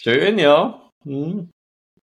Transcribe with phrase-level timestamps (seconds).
[0.00, 0.80] Schön, ja.
[1.02, 1.50] Hm.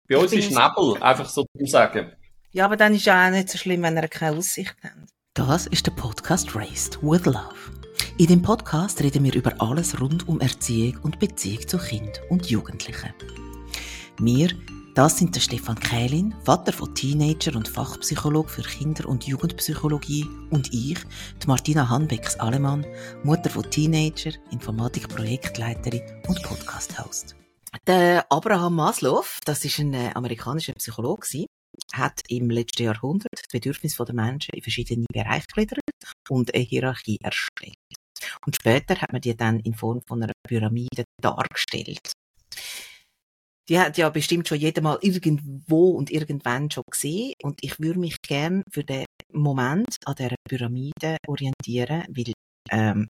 [0.08, 2.14] Bei uns ist Nebel, einfach so zu sagen.
[2.52, 5.10] Ja, aber dann ist ja auch nicht so schlimm, wenn ihr keine Aussicht habt.
[5.33, 7.54] Das ist der Podcast Raised with Love.
[8.18, 12.50] In dem Podcast reden wir über alles rund um Erziehung und Beziehung zu Kind und
[12.50, 13.14] Jugendlichen.
[14.20, 14.52] Wir,
[14.96, 20.73] das sind der Stefan Kählin, Vater von Teenager und Fachpsychologe für Kinder- und Jugendpsychologie und
[20.73, 20.98] ich,
[21.44, 22.86] die Martina Hanbecks-Alemann,
[23.26, 27.36] Mutter von Teenager, Informatik-Projektleiterin und Podcast-Host.
[27.88, 31.45] Der Abraham Maslow, das ist ein äh, amerikanischer Psychologe,
[31.94, 35.80] hat im letzten Jahrhundert die Bedürfnisse der Menschen in verschiedene Bereiche gegliedert
[36.30, 37.76] und eine Hierarchie erstellt.
[38.45, 42.12] Und später hat man die dann in Form von einer Pyramide dargestellt.
[43.70, 47.34] Die hat ja bestimmt schon jeder mal irgendwo und irgendwann schon gesehen.
[47.42, 52.34] Und ich würde mich gern für den Moment an dieser Pyramide orientieren, weil
[52.70, 53.08] ähm,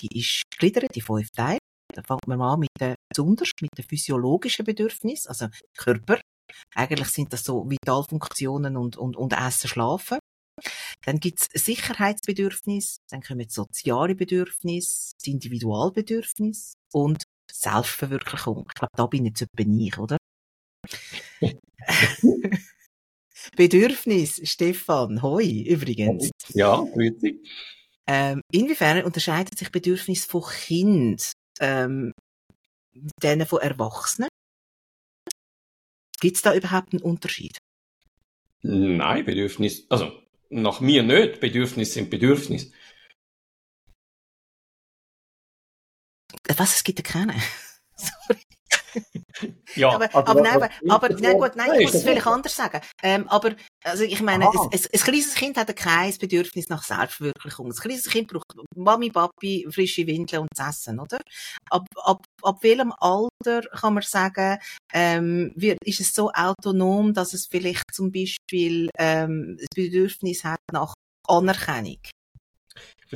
[0.00, 1.58] die ist gegliedert in fünf Teile.
[1.94, 6.20] Da fängt man mal mit den, besonders mit den physiologischen Bedürfnissen, also Körper.
[6.74, 10.18] Eigentlich sind das so Vitalfunktionen und, und, und Essen, Schlafen.
[11.04, 18.66] Dann gibt's Sicherheitsbedürfnis, dann kommen soziale Bedürfnisse, das Individualbedürfnis und Selbstverwirklichung.
[18.68, 20.16] Ich glaube, da bin jetzt etwa ich, oder?
[23.56, 26.30] Bedürfnis, Stefan, hoi, übrigens.
[26.50, 27.42] Ja, grüezi.
[28.06, 32.12] Ähm, inwiefern unterscheidet sich Bedürfnis von Kind ähm,
[33.22, 34.28] denen von Erwachsenen?
[36.20, 37.58] Gibt es da überhaupt einen Unterschied?
[38.62, 40.12] Nein, Bedürfnis, also
[40.48, 41.40] nach mir nicht.
[41.40, 42.72] Bedürfnisse sind Bedürfnisse.
[46.56, 47.34] Was, es gibt ja keine?
[47.96, 48.40] Sorry.
[49.76, 52.56] Ja, aber, also, aber, nein, aber, aber nein, gut, nein, ich muss es vielleicht anders
[52.56, 52.80] sagen.
[53.02, 57.66] Ähm, aber, also ich meine, ein, ein, ein kleines Kind hat kein Bedürfnis nach Selbstverwirklichung.
[57.66, 61.18] Ein kleines Kind braucht Mami, Papi, frische Windeln und das Essen, oder?
[61.70, 64.58] Ab, ab, ab welchem Alter kann man sagen,
[64.92, 70.60] ähm, wird, ist es so autonom, dass es vielleicht zum Beispiel ähm, das Bedürfnis hat
[70.72, 70.94] nach
[71.26, 71.98] Anerkennung?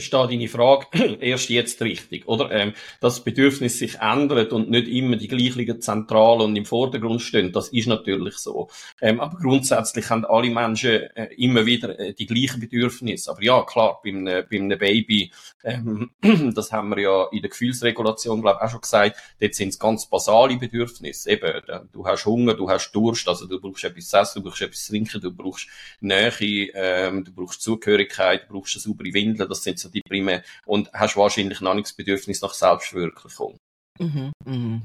[0.01, 0.87] Verstehe deine Frage
[1.21, 2.51] erst jetzt richtig, oder?
[2.51, 7.23] Ähm, dass das Bedürfnis sich ändert und nicht immer die gleichen zentral und im Vordergrund
[7.23, 8.69] stehen, das ist natürlich so.
[9.01, 13.31] Ähm, aber grundsätzlich haben alle Menschen äh, immer wieder äh, die gleichen Bedürfnisse.
[13.31, 15.33] Aber ja, klar, bei einem, bei einem Baby,
[15.65, 16.11] ähm,
[16.55, 19.79] das haben wir ja in der Gefühlsregulation, glaube ich, auch schon gesagt, dort sind es
[19.79, 21.31] ganz basale Bedürfnisse.
[21.31, 21.53] Eben,
[21.93, 24.85] du hast Hunger, du hast Durst, also du brauchst etwas zu essen, du brauchst etwas
[24.85, 25.69] zu trinken, du brauchst
[26.01, 30.43] Nähe, ähm, du brauchst Zugehörigkeit, du brauchst eine saubere Windel, das sind so die primär,
[30.67, 33.57] und hast wahrscheinlich noch nicht das Bedürfnis nach Selbstverwirklichung.
[33.99, 34.83] Mhm, mhm.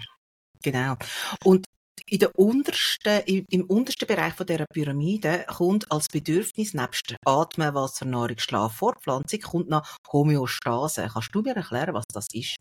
[0.62, 0.96] Genau.
[1.44, 1.66] Und
[2.06, 8.06] in der untersten, im untersten Bereich von dieser Pyramide kommt als Bedürfnis nebst Atmen, Wasser,
[8.06, 11.10] Nahrung, Schlaf, Fortpflanzung kommt noch Homöostase.
[11.12, 12.58] Kannst du mir erklären, was das ist?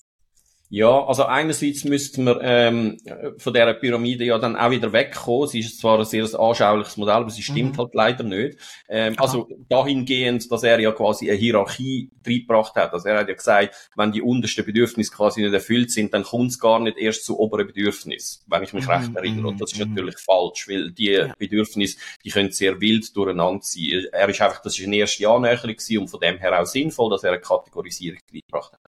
[0.75, 2.97] Ja, also einerseits müssten wir ähm,
[3.37, 5.47] von dieser Pyramide ja dann auch wieder wegkommen.
[5.47, 7.79] Sie ist zwar ein sehr anschauliches Modell, aber sie stimmt mhm.
[7.79, 8.57] halt leider nicht.
[8.89, 12.95] Ähm, also dahingehend, dass er ja quasi eine Hierarchie reingebracht hat.
[12.95, 16.53] Also er hat ja gesagt, wenn die untersten Bedürfnisse quasi nicht erfüllt sind, dann kommt
[16.53, 18.93] es gar nicht erst zu oberen Bedürfnissen, wenn ich mich mhm.
[18.93, 19.49] recht erinnere.
[19.49, 19.93] Und das ist mhm.
[19.93, 21.35] natürlich falsch, weil die ja.
[21.37, 24.07] Bedürfnisse, die können sehr wild durcheinander sein.
[24.11, 27.25] Er ist einfach, das ist eine erste Annäherung und von dem her auch sinnvoll, dass
[27.25, 28.81] er eine Kategorisierung reingebracht hat.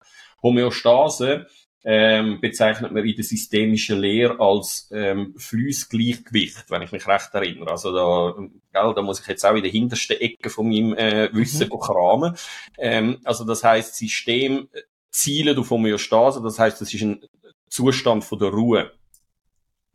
[0.43, 1.47] Homöostase
[1.85, 7.71] ähm, bezeichnet man in der systemischen Lehre als ähm, Flussgleichgewicht, wenn ich mich recht erinnere.
[7.71, 8.35] Also da,
[8.73, 11.79] gell, da muss ich jetzt auch in der hintersten Ecke von meinem äh, Wissen mhm.
[11.79, 12.37] kramen.
[12.79, 14.69] Ähm, also das heißt, System
[15.11, 17.23] zielt auf Homöostase, das heißt, das ist ein
[17.69, 18.93] Zustand von der Ruhe.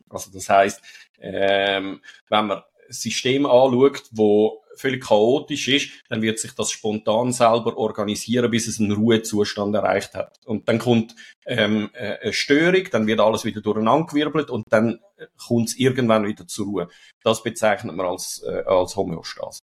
[0.10, 0.82] Also das heißt,
[1.20, 7.78] ähm, wenn man System anschaut, wo völlig chaotisch ist, dann wird sich das spontan selber
[7.78, 10.40] organisieren, bis es einen Ruhezustand erreicht hat.
[10.46, 15.00] Und dann kommt ähm, äh, eine Störung, dann wird alles wieder durcheinandergewirbelt und dann
[15.38, 16.88] kommt es irgendwann wieder zur Ruhe.
[17.24, 19.60] Das bezeichnet man als, äh, als Homöostase.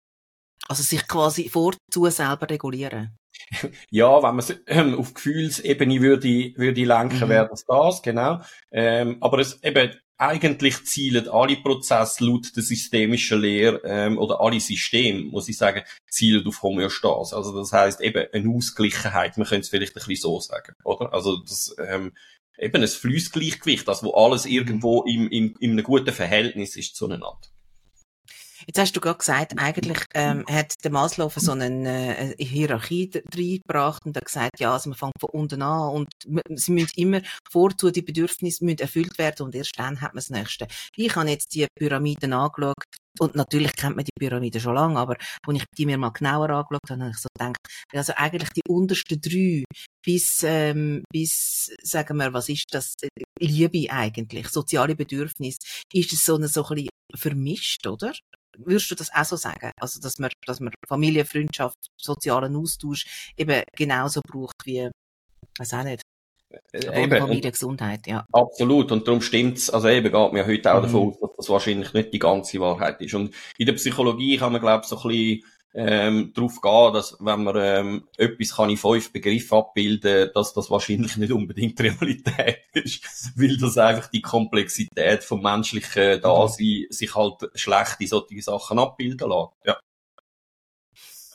[0.68, 3.18] Also sich quasi vorzu selber regulieren.
[3.90, 7.30] Ja, wenn man es ähm, auf Gefühlsebene würde, würde lenken, mhm.
[7.30, 8.42] wäre das das, genau.
[8.72, 9.92] Ähm, aber es eben,
[10.28, 15.84] eigentlich zielen alle Prozesse laut der systemischen Lehre ähm, oder alle Systeme, muss ich sagen,
[16.10, 17.36] zielen auf Homöostase.
[17.36, 19.38] Also das heißt eben eine Ausgleichheit.
[19.38, 21.14] Man könnte es vielleicht ein bisschen so sagen, oder?
[21.14, 22.14] Also das ähm,
[22.58, 27.40] eben ein Fließgleichgewicht, also wo alles irgendwo im, im, in einem guten Verhältnis ist zueinander.
[28.68, 34.06] Jetzt hast du gerade gesagt, eigentlich ähm, hat der Maslow so eine, äh, Hierarchie reingebracht
[34.06, 36.08] und hat gesagt, ja, also man fängt von unten an und
[36.56, 40.30] sie müssen immer vorzu, die Bedürfnisse müssen erfüllt werden und erst dann hat man das
[40.30, 40.68] Nächste.
[40.96, 42.76] Ich habe jetzt die Pyramiden angeschaut
[43.20, 46.50] und natürlich kennt man die Pyramide schon lange, aber als ich die mir mal genauer
[46.50, 47.58] angeschaut habe, habe ich so gedacht,
[47.92, 49.64] also eigentlich die untersten drei
[50.04, 52.94] bis, ähm, bis, sagen wir, was ist das,
[53.40, 55.60] Liebe eigentlich, soziale Bedürfnisse,
[55.92, 58.14] ist es so eine, so ein bisschen vermischt, oder?
[58.58, 59.72] Würdest du das auch so sagen?
[59.80, 64.90] Also, dass man, dass man Familie, Freundschaft, sozialen Austausch eben genauso braucht wie,
[65.58, 66.02] weiß auch nicht,
[66.72, 67.18] äh, eben.
[67.18, 68.26] Familiengesundheit, ja.
[68.32, 68.92] Absolut.
[68.92, 69.70] Und darum stimmt's.
[69.70, 70.84] Also eben geht mir heute auch mhm.
[70.84, 73.14] davon aus, dass das wahrscheinlich nicht die ganze Wahrheit ist.
[73.14, 77.18] Und in der Psychologie kann man, glaube ich, so ein bisschen ähm, darauf gehen, dass
[77.20, 82.60] wenn man ähm, etwas kann in fünf Begriffe abbilden, dass das wahrscheinlich nicht unbedingt Realität
[82.74, 88.80] ist, weil das einfach die Komplexität vom menschlichen Dasein sich halt schlecht in solche Sachen
[88.80, 89.52] abbilden lässt.
[89.66, 89.78] Ja.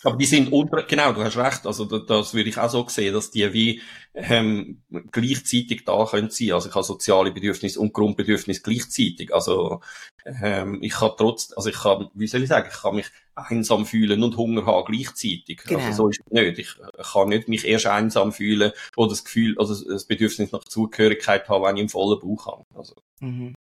[0.05, 2.87] Aber die sind unter, genau, du hast recht, also das, das würde ich auch so
[2.89, 3.83] sehen, dass die wie
[4.15, 6.53] ähm, gleichzeitig da können sein.
[6.53, 9.35] Also ich habe soziale Bedürfnisse und Grundbedürfnisse gleichzeitig.
[9.35, 9.81] Also
[10.25, 13.87] ähm, ich kann trotz, also ich kann, wie soll ich sagen, ich kann mich einsam
[13.87, 15.61] fühlen und Hunger haben gleichzeitig.
[15.61, 15.87] Also, genau.
[15.87, 16.59] Also so ist es nicht.
[16.59, 16.77] Ich
[17.13, 21.65] kann nicht mich erst einsam fühlen oder das Gefühl, also das Bedürfnis nach Zugehörigkeit haben,
[21.65, 22.65] wenn ich im vollen Bauch habe.
[22.75, 22.95] Also.
[23.21, 23.55] Mhm.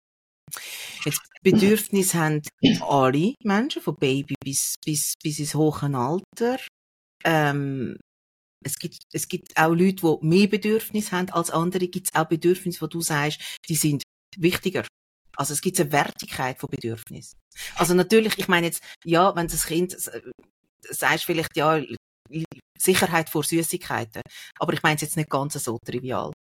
[1.06, 2.42] Jetzt Bedürfnis haben
[2.80, 6.58] alle Menschen, von Baby bis, bis, bis ins hohe Alter.
[7.24, 7.96] Ähm,
[8.64, 11.86] es gibt, es gibt auch Leute, die mehr Bedürfnis haben als andere.
[11.86, 14.02] Gibt es auch Bedürfnisse, wo du sagst, die sind
[14.36, 14.84] wichtiger.
[15.36, 17.36] Also es gibt eine Wertigkeit von Bedürfnis.
[17.76, 20.20] Also natürlich, ich meine jetzt, ja, wenn das Kind äh,
[20.90, 21.80] sagst vielleicht ja
[22.76, 24.22] Sicherheit vor Süßigkeiten,
[24.58, 26.32] aber ich meine es jetzt nicht ganz so trivial.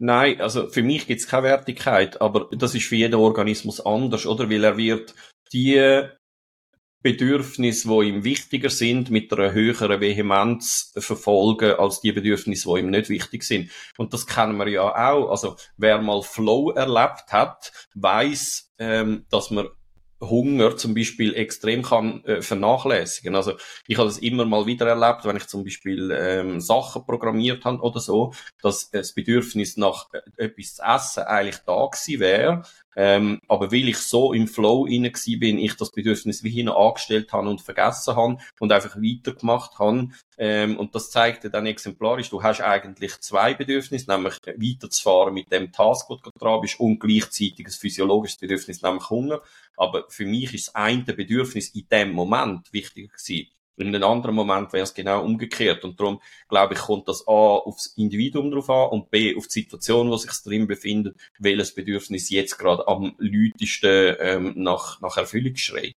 [0.00, 4.26] Nein, also für mich gibt es keine Wertigkeit, aber das ist für jeden Organismus anders,
[4.26, 4.48] oder?
[4.48, 5.14] Weil er wird
[5.52, 6.08] die
[7.02, 12.90] Bedürfnisse, die ihm wichtiger sind, mit einer höheren Vehemenz verfolgen als die Bedürfnisse, die ihm
[12.90, 13.70] nicht wichtig sind.
[13.96, 15.30] Und das kennen wir ja auch.
[15.30, 19.68] Also wer mal Flow erlebt hat, weiß, ähm, dass man
[20.20, 23.36] Hunger zum Beispiel extrem kann äh, vernachlässigen.
[23.36, 23.54] Also
[23.86, 27.80] ich habe das immer mal wieder erlebt, wenn ich zum Beispiel ähm, Sachen programmiert habe
[27.82, 28.32] oder so,
[28.62, 32.62] dass das Bedürfnis nach äh, etwas zu essen eigentlich da gewesen wäre,
[33.00, 37.32] ähm, aber weil ich so im Flow inne bin, ich das Bedürfnis wie hinten angestellt
[37.32, 40.08] habe und vergessen habe und einfach weitergemacht habe.
[40.36, 45.52] Ähm, und das zeigt dir dann exemplarisch, du hast eigentlich zwei Bedürfnisse, nämlich weiterzufahren mit
[45.52, 49.42] dem Task, wo du dran bist, und gleichzeitig ein physiologisches Bedürfnis, nämlich Hunger.
[49.76, 53.46] Aber für mich ist das eine Bedürfnis in dem Moment wichtiger gewesen.
[53.80, 55.84] In einem anderen Moment wäre es genau umgekehrt.
[55.84, 59.60] Und darum, glaube ich, kommt das A aufs Individuum drauf an und B auf die
[59.60, 65.56] Situation, wo sich drin befindet, welches Bedürfnis jetzt gerade am lautesten ähm, nach, nach Erfüllung
[65.56, 65.92] schreit.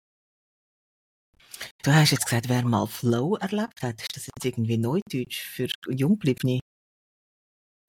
[1.84, 5.68] Du hast jetzt gesagt, wer mal Flow erlebt hat, ist das jetzt irgendwie Neudeutsch für
[5.88, 6.60] Jungbliebene?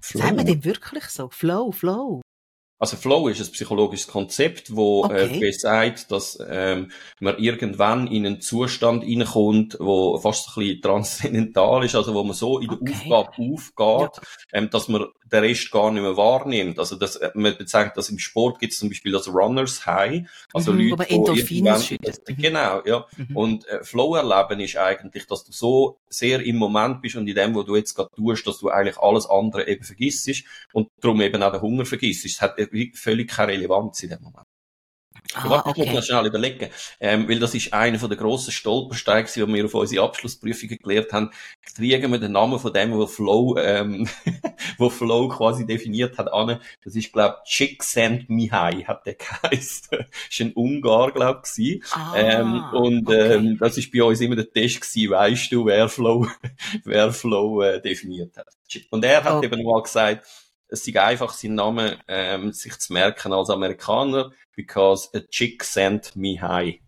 [0.03, 1.29] Sagen wir dem wirklich so?
[1.29, 2.21] Flow, Flow.
[2.81, 5.37] Also Flow ist ein psychologisches Konzept, wo äh, okay.
[5.37, 6.91] äh, besagt, dass ähm,
[7.21, 12.33] man irgendwann in einen Zustand hineinkommt, wo fast ein bisschen transzendental ist, also wo man
[12.33, 12.95] so in der okay.
[12.95, 13.77] Aufgabe aufgeht,
[14.17, 14.59] ja.
[14.59, 16.79] ähm, dass man den Rest gar nicht mehr wahrnimmt.
[16.79, 20.23] Also das, äh, man bezeichnet das im Sport gibt es zum Beispiel das Runners High,
[20.53, 22.23] also mhm, Leute, Endorphine schüttet.
[22.29, 22.37] Mhm.
[22.37, 23.07] Genau, ja.
[23.17, 23.37] Mhm.
[23.37, 27.35] Und äh, Flow erleben ist eigentlich, dass du so sehr im Moment bist und in
[27.35, 30.21] dem, wo du jetzt gerade tust, dass du eigentlich alles andere eben vergisst
[30.73, 32.25] und darum eben auch den Hunger vergisst.
[32.25, 32.59] Es hat
[32.95, 34.47] völlig keine Relevanz in dem Moment.
[35.35, 35.83] Ah, Warte, okay.
[35.83, 39.47] ich muss noch schnell überlegen, ähm, weil das ist einer von der grossen Stolpersteine, die
[39.47, 41.31] wir auf unsere Abschlussprüfungen gelernt haben.
[41.77, 44.09] Kriegen wir den Namen von dem, wo Flow, ähm,
[44.79, 46.61] wo Flow quasi definiert hat, an.
[46.85, 49.89] Das ist, glaub, Csikszentmihalyi hat der geheißen.
[49.91, 53.35] das ist ein Ungar, glaub ich, ah, ähm, Und, okay.
[53.35, 56.27] ähm, das ist bei uns immer der Test gewesen, weißt du, wer Flow,
[56.85, 58.49] wer Flow, äh, definiert hat.
[58.91, 59.45] Und er hat oh.
[59.45, 60.27] eben mal gesagt,
[60.71, 66.15] es ist einfach, sein Name ähm, sich zu merken als Amerikaner, because a chick sent
[66.17, 66.81] me high.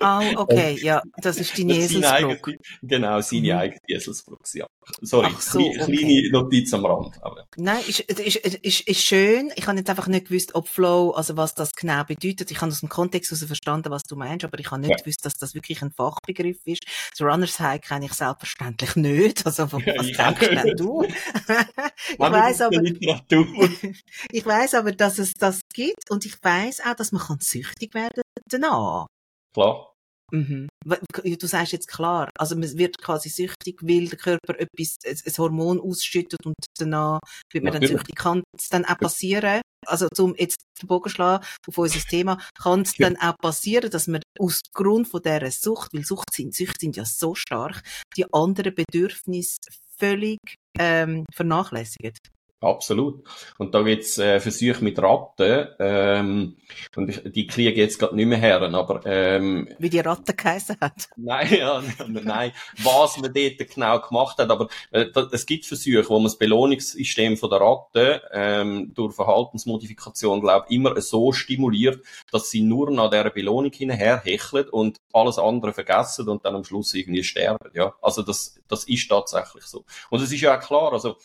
[0.00, 2.58] Ah, oh, okay, ja, das ist die Eselsbrücke.
[2.82, 3.58] Genau, seine mhm.
[3.58, 4.66] eigene Eselsbrücke, ja.
[5.02, 5.96] Sorry, so, kleine, okay.
[5.96, 7.22] kleine Notiz am Rand.
[7.22, 7.44] Aber.
[7.56, 9.52] Nein, ist, ist, ist, ist schön.
[9.56, 12.50] Ich habe jetzt einfach nicht gewusst, ob Flow, also was das genau bedeutet.
[12.50, 14.96] Ich habe aus dem Kontext heraus verstanden, was du meinst, aber ich habe nicht ja.
[14.96, 16.84] gewusst, dass das wirklich ein Fachbegriff ist.
[17.10, 19.44] Das Runners High kenne ich selbstverständlich nicht.
[19.46, 21.02] Also, was ja, denkst denn du?
[22.12, 27.12] ich weiß aber, ich weiß aber, dass es das gibt und ich weiß auch, dass
[27.12, 29.06] man kann süchtig werden danach.
[29.58, 29.92] Klar.
[30.30, 30.68] Mhm.
[30.84, 35.80] Du sagst jetzt klar, also man wird quasi süchtig, weil der Körper etwas, ein Hormon
[35.80, 37.18] ausschüttet und danach
[37.50, 37.90] wird man Natürlich.
[37.90, 38.16] dann süchtig.
[38.16, 42.82] Kann es dann auch passieren, also zum jetzt den Bogen schlagen auf unser Thema, kann
[42.82, 46.76] es dann auch passieren, dass man aus Grund von dieser Sucht, weil Sucht sind, Süchte
[46.80, 47.82] sind ja so stark,
[48.16, 49.56] die anderen Bedürfnisse
[49.96, 50.38] völlig
[50.78, 52.12] ähm, vernachlässigen.
[52.60, 53.22] Absolut.
[53.56, 56.56] Und da gibt's äh, Versuche mit Ratten, ähm,
[56.96, 60.76] und ich, die kriege jetzt gerade nicht mehr her, aber ähm, Wie die Ratte geheißen
[60.80, 61.08] hat.
[61.16, 66.14] Nein, ja, nein, was man dort genau gemacht hat, aber äh, es gibt Versuche, wo
[66.14, 72.50] man das Belohnungssystem von der Ratte ähm, durch Verhaltensmodifikation, glaube ich, immer so stimuliert, dass
[72.50, 76.92] sie nur nach dieser Belohnung hinterher hecheln und alles andere vergessen und dann am Schluss
[76.94, 77.70] irgendwie sterben.
[77.72, 79.84] Ja, also das, das ist tatsächlich so.
[80.10, 81.16] Und es ist ja auch klar, also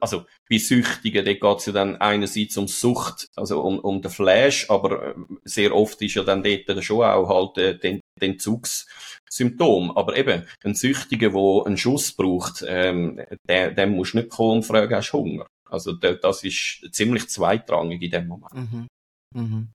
[0.00, 4.70] also bei Süchtigen, dort geht's ja dann einerseits um Sucht, also um, um den Flash,
[4.70, 5.14] aber äh,
[5.44, 9.96] sehr oft ist ja dann dort schon auch halt äh, den, den Entzugssymptom.
[9.96, 14.58] Aber eben, ein Süchtiger, der einen Schuss braucht, ähm, der, dem musst du nicht kommen
[14.58, 15.46] und fragen, hast du Hunger?
[15.68, 18.54] Also das ist ziemlich zweitrangig in dem Moment.
[18.54, 18.86] Mhm.
[19.34, 19.68] Mhm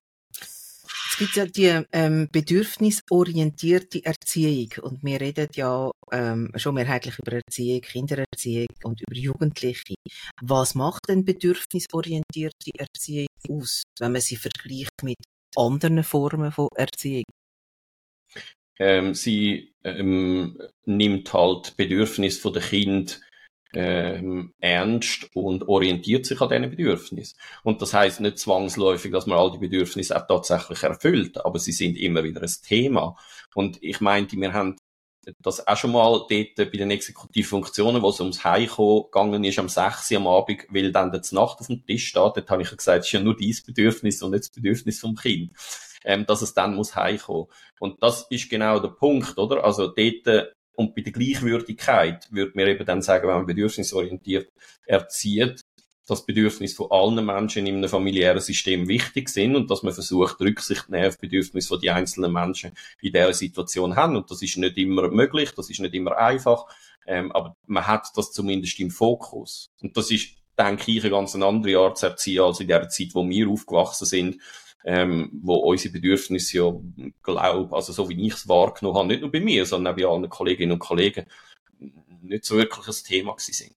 [1.19, 7.81] gibt ja die ähm, bedürfnisorientierte Erziehung und wir reden ja ähm, schon mehrheitlich über Erziehung,
[7.81, 9.95] Kindererziehung und über Jugendliche.
[10.41, 15.17] Was macht denn bedürfnisorientierte Erziehung aus, wenn man sie vergleicht mit
[15.57, 17.25] anderen Formen von Erziehung?
[18.79, 23.19] Ähm, sie ähm, nimmt halt Bedürfnis von der Kind
[23.73, 27.37] ähm, ernst und orientiert sich an diesen Bedürfnissen.
[27.63, 31.71] Und das heißt nicht zwangsläufig, dass man all die Bedürfnisse auch tatsächlich erfüllt, aber sie
[31.71, 33.15] sind immer wieder ein Thema.
[33.53, 34.77] Und ich meinte, wir haben
[35.41, 39.69] das auch schon mal dort bei den Exekutivfunktionen, wo es ums Heimkommen gegangen ist, am
[39.69, 40.11] 6.
[40.11, 43.01] Uhr am Abend, weil dann die Nacht auf dem Tisch steht, dort habe ich gesagt,
[43.01, 45.51] es ist ja nur dein Bedürfnis und nicht das Bedürfnis vom Kind,
[46.03, 47.47] ähm, dass es dann muss heimkommen.
[47.79, 49.63] Und das ist genau der Punkt, oder?
[49.63, 54.49] Also dort und bei der Gleichwürdigkeit würde man eben dann sagen, wenn man bedürfnisorientiert
[54.85, 55.59] erzieht,
[56.07, 60.39] dass Bedürfnisse von allen Menschen in einem familiären System wichtig sind und dass man versucht,
[60.39, 62.71] Rücksicht zu nehmen auf Bedürfnisse, die die einzelnen Menschen
[63.01, 64.15] in dieser Situation haben.
[64.15, 66.63] Und das ist nicht immer möglich, das ist nicht immer einfach,
[67.05, 69.71] ähm, aber man hat das zumindest im Fokus.
[69.81, 73.09] Und das ist, denke ich, eine ganz andere Art zu erziehen als in der Zeit,
[73.13, 74.37] wo wir aufgewachsen sind,
[74.85, 76.73] ähm, wo unsere Bedürfnisse ja,
[77.23, 80.05] glaube, also so wie ich es wahrgenommen habe, nicht nur bei mir, sondern auch bei
[80.05, 81.25] allen Kolleginnen und Kollegen,
[82.21, 83.75] nicht so wirklich ein Thema gewesen sind.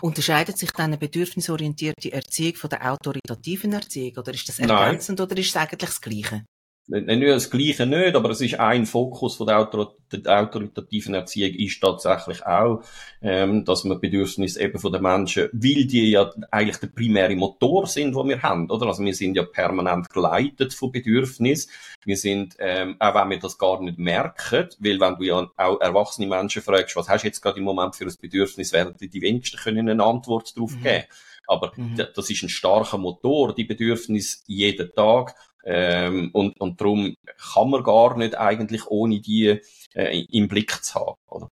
[0.00, 5.26] Unterscheidet sich dann eine bedürfnisorientierte Erziehung von der autoritativen Erziehung oder ist das ergänzend Nein.
[5.26, 6.44] oder ist es eigentlich das Gleiche?
[6.90, 11.54] Nicht das Gleiche nicht, aber es ist ein Fokus von der, Autor der autoritativen Erziehung
[11.54, 12.82] ist tatsächlich auch,
[13.22, 17.86] ähm, dass man Bedürfnisse eben von den Menschen, weil die ja eigentlich der primäre Motor
[17.86, 18.86] sind, wo wir haben, oder?
[18.86, 21.70] Also wir sind ja permanent geleitet von Bedürfnissen.
[22.04, 25.80] Wir sind, ähm, auch wenn wir das gar nicht merken, weil wenn du ja auch
[25.80, 29.08] erwachsene Menschen fragst, was hast du jetzt gerade im Moment für ein Bedürfnis, werden die,
[29.08, 30.82] die wenigsten können eine Antwort darauf mhm.
[30.82, 31.04] geben.
[31.46, 32.00] Aber mhm.
[32.14, 35.34] das ist ein starker Motor, die Bedürfnisse jeden Tag.
[35.64, 37.14] Ähm, und, und darum
[37.52, 39.60] kann man gar nicht eigentlich ohne die
[39.94, 41.16] äh, im Blick zu haben.
[41.30, 41.48] Oder?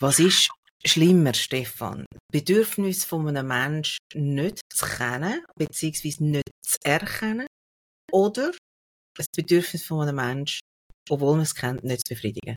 [0.00, 0.50] Was ist
[0.84, 2.04] schlimmer, Stefan?
[2.30, 7.46] Bedürfnis von einem Menschen nicht zu kennen, beziehungsweise nicht zu erkennen,
[8.12, 8.52] oder
[9.16, 10.60] das Bedürfnis von einem Menschen,
[11.08, 12.56] obwohl man es kennt, nicht zu befriedigen?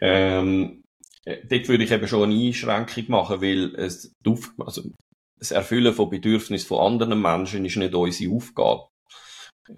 [0.00, 0.82] Ähm,
[1.24, 4.12] äh, dort würde ich eben schon eine Einschränkung machen, weil es,
[4.58, 4.90] also
[5.38, 8.88] das Erfüllen von Bedürfnissen von anderen Menschen ist nicht unsere Aufgabe.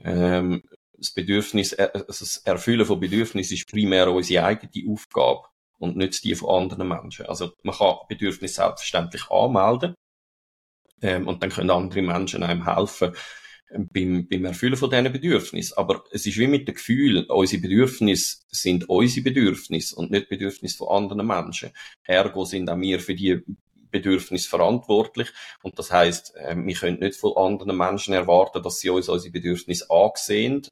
[0.04, 0.62] Ähm,
[0.96, 5.42] das Bedürfnis, äh, also das Erfüllen von Bedürfnissen ist primär unsere eigene Aufgabe
[5.78, 7.26] und nicht die von anderen Menschen.
[7.26, 9.94] Also man kann Bedürfnisse selbstverständlich anmelden
[11.00, 13.14] ähm, und dann können andere Menschen einem helfen
[13.70, 15.76] ähm, beim, beim Erfüllen von diesen Bedürfnissen.
[15.76, 20.78] Aber es ist wie mit dem Gefühl, unsere Bedürfnisse sind unsere Bedürfnisse und nicht Bedürfnisse
[20.78, 21.70] von anderen Menschen.
[22.04, 23.42] Ergo sind auch wir für die
[23.90, 25.28] Bedürfnis verantwortlich.
[25.62, 29.32] Und das heißt, äh, wir können nicht von anderen Menschen erwarten, dass sie uns unsere
[29.32, 30.66] Bedürfnisse angesehen.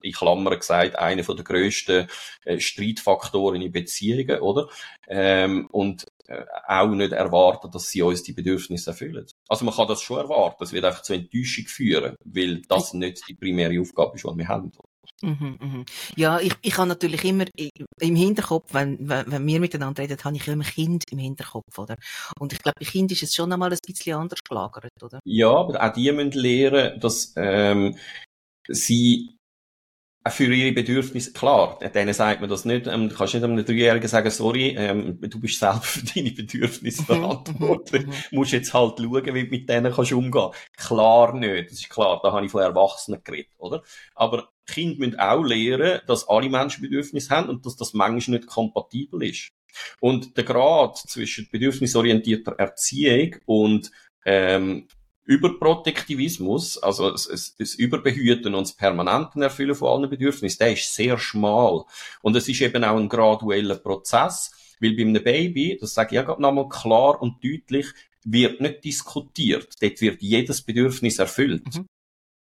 [0.00, 2.08] Ich Klammer gesagt, einer der grössten
[2.44, 4.68] äh, Streitfaktoren in Beziehungen, oder?
[5.08, 9.26] Ähm, und äh, auch nicht erwarten, dass sie uns die Bedürfnisse erfüllen.
[9.48, 13.26] Also man kann das schon erwarten, es wird einfach zu Enttäuschung führen, weil das nicht
[13.28, 14.70] die primäre Aufgabe ist, die wir haben.
[15.22, 15.84] Mhm, mhm.
[16.16, 17.44] Ja, ich, ich habe natürlich immer
[18.00, 21.96] im Hinterkopf, wenn, wenn, wenn wir miteinander reden, habe ich immer Kind im Hinterkopf, oder?
[22.38, 25.18] Und ich glaube, bei Kind ist es schon einmal ein bisschen anders gelagert, oder?
[25.24, 27.96] Ja, aber auch die müssen lernen, dass ähm,
[28.68, 29.37] sie
[30.30, 34.08] für ihre Bedürfnisse, klar, denen sagt man das nicht, ähm, du kannst nicht einem Dreijährigen
[34.08, 38.38] sagen, sorry, ähm, du bist selber für deine Bedürfnisse mhm, verantwortlich, mhm, mhm.
[38.38, 40.50] musst jetzt halt schauen, wie du mit denen kannst umgehen.
[40.76, 43.82] Klar nicht, das ist klar, da habe ich von Erwachsenen geredet, oder?
[44.14, 48.48] Aber Kinder müssen auch lernen, dass alle Menschen Bedürfnisse haben und dass das manchmal nicht
[48.48, 49.50] kompatibel ist.
[50.00, 53.90] Und der Grad zwischen bedürfnisorientierter Erziehung und
[54.24, 54.88] ähm,
[55.28, 61.18] Überprotektivismus, also das, das Überbehüten und das permanenten Erfüllen von allen Bedürfnissen, der ist sehr
[61.18, 61.84] schmal.
[62.22, 66.14] Und es ist eben auch ein gradueller Prozess, weil bei einem Baby, das sage ich
[66.14, 67.86] ja gerade nochmal klar und deutlich,
[68.24, 69.68] wird nicht diskutiert.
[69.82, 71.76] Dort wird jedes Bedürfnis erfüllt.
[71.76, 71.86] Mhm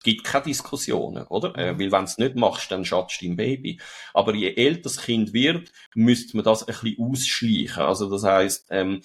[0.02, 1.56] gibt keine Diskussionen, oder?
[1.56, 1.78] Äh, mhm.
[1.78, 3.80] weil wenn du es nicht machst, dann schadest du dein Baby.
[4.14, 7.82] Aber je älter das Kind wird, müsste man das ein bisschen ausschleichen.
[7.82, 9.02] Also das heißt, ähm,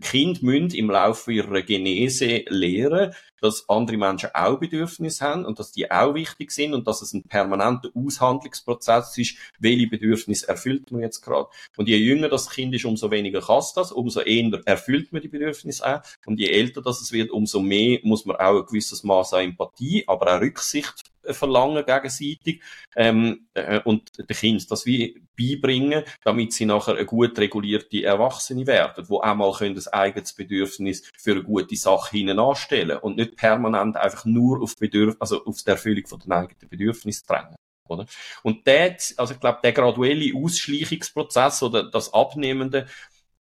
[0.00, 5.72] Kind müssen im Laufe ihrer Genese lehren, dass andere Menschen auch Bedürfnisse haben und dass
[5.72, 11.02] die auch wichtig sind und dass es ein permanenter Aushandlungsprozess ist, welche Bedürfnisse erfüllt man
[11.02, 11.48] jetzt gerade.
[11.76, 15.28] Und je jünger das Kind ist, umso weniger kann das, umso eher erfüllt man die
[15.28, 16.02] Bedürfnisse auch.
[16.26, 19.44] Und je älter das es wird, umso mehr muss man auch ein gewisses Maß an
[19.44, 22.62] Empathie, aber auch Rücksicht verlangen gegenseitig
[22.94, 28.66] ähm, äh, und den Kindern das wie beibringen, damit sie nachher eine gut regulierte Erwachsene
[28.66, 33.16] werden, wo auch mal können ein eigenes Bedürfnis für eine gute Sache hinten anstellen und
[33.16, 37.56] nicht permanent einfach nur auf Bedürf also auf die Erfüllung von den eigenen Bedürfnissen drängen.
[37.88, 38.06] Oder?
[38.42, 42.86] Und dort, also ich glaube, der graduelle Ausschleichungsprozess oder das Abnehmende,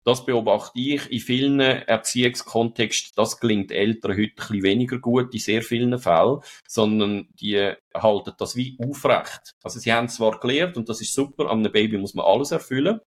[0.04, 3.12] das beobachte ich in vielen Erziehungskontexten.
[3.16, 8.32] Das gelingt Eltern heute ein bisschen weniger gut in sehr vielen Fällen, sondern die halten
[8.38, 9.54] das wie aufrecht.
[9.62, 12.50] Also sie haben zwar gelernt und das ist super, an einem Baby muss man alles
[12.50, 13.00] erfüllen.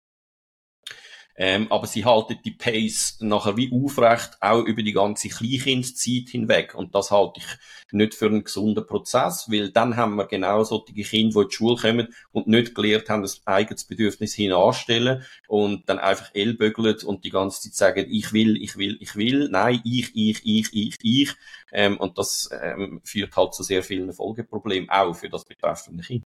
[1.37, 6.75] Ähm, aber sie halten die Pace nachher wie aufrecht, auch über die ganze Kleinkindzeit hinweg.
[6.75, 7.45] Und das halte ich
[7.91, 11.55] nicht für einen gesunden Prozess, weil dann haben wir genau solche Kinder, die in die
[11.55, 17.25] Schule kommen und nicht gelernt haben, das eigenes Bedürfnis hinanstellen und dann einfach ellbögeln und
[17.25, 20.95] die ganze Zeit sagen, ich will, ich will, ich will, nein, ich, ich, ich, ich,
[21.01, 21.35] ich.
[21.73, 26.23] Ähm, und das ähm, führt halt zu sehr vielen Folgeproblemen, auch für das betreffende Kind.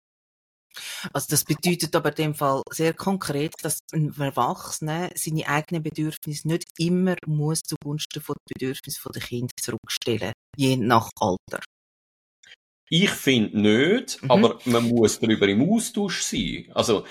[1.14, 6.48] Also das bedeutet aber in dem Fall sehr konkret, dass ein Erwachsener seine eigenen Bedürfnisse
[6.48, 11.64] nicht immer muss zugunsten von den Bedürfnissen der Kinder zurückstellen, je nach Alter.
[12.90, 14.30] Ich finde nicht, mhm.
[14.30, 16.70] aber man muss darüber im Austausch sein.
[16.76, 17.06] Also,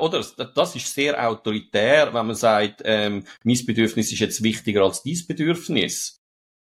[0.00, 0.24] oder
[0.54, 5.20] das ist sehr autoritär, wenn man sagt, ähm, mein Bedürfnis ist jetzt wichtiger als dein
[5.28, 6.23] Bedürfnis.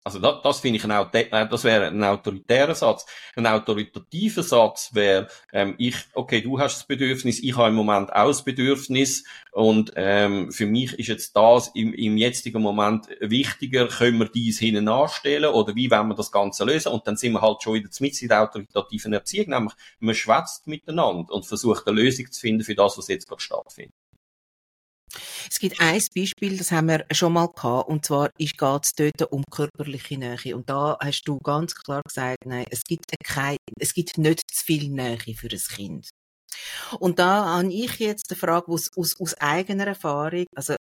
[0.06, 3.06] Also das, das finde ich ein, äh, das wäre ein autoritärer Satz.
[3.38, 8.12] Ein autoritativer Satz wäre, ähm, ich, okay, du hast das Bedürfnis, ich habe im Moment
[8.12, 13.88] auch das Bedürfnis und ähm, für mich ist jetzt das im, im jetzigen Moment wichtiger,
[13.88, 16.92] können wir dies hinten anstellen oder wie wollen wir das Ganze lösen?
[16.92, 20.68] Und dann sind wir halt schon wieder mit in der autoritativen Erziehung, nämlich man schwätzt
[20.68, 24.03] miteinander und versucht eine Lösung zu finden für das, was jetzt gerade stattfindet.
[25.54, 29.32] Es gibt ein Beispiel, das haben wir schon mal gehabt, und zwar geht es dort
[29.32, 30.56] um körperliche Nähe.
[30.56, 34.66] Und da hast du ganz klar gesagt, nein, es gibt keine, es gibt nicht zu
[34.66, 36.10] viel Nähe für ein Kind.
[37.00, 40.74] Und da habe ich jetzt eine Frage aus, aus, aus eigener Erfahrung, also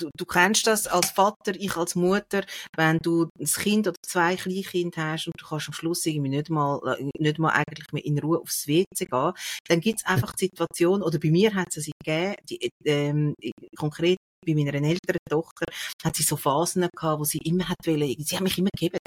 [0.00, 2.44] du, du kennst das als Vater, ich als Mutter,
[2.76, 6.50] wenn du ein Kind oder zwei Kleinkinder hast und du kannst am Schluss irgendwie nicht
[6.50, 9.32] mal, äh, nicht mal eigentlich mehr in Ruhe aufs WC gehen,
[9.68, 13.34] dann gibt es einfach die Situation, oder bei mir hat es sie gegeben, die, ähm,
[13.76, 15.66] konkret bei meiner älteren Tochter,
[16.02, 18.98] hat sie so Phasen gehabt, wo sie immer hat wollen, sie haben mich immer gegeben.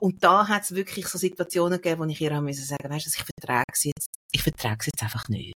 [0.00, 3.06] Und da hat es wirklich so Situationen gegeben, wo ich ihr haben müssen sagen, weißt
[3.06, 5.52] du, ich vertrage sie jetzt, ich vertrage sie jetzt einfach nicht.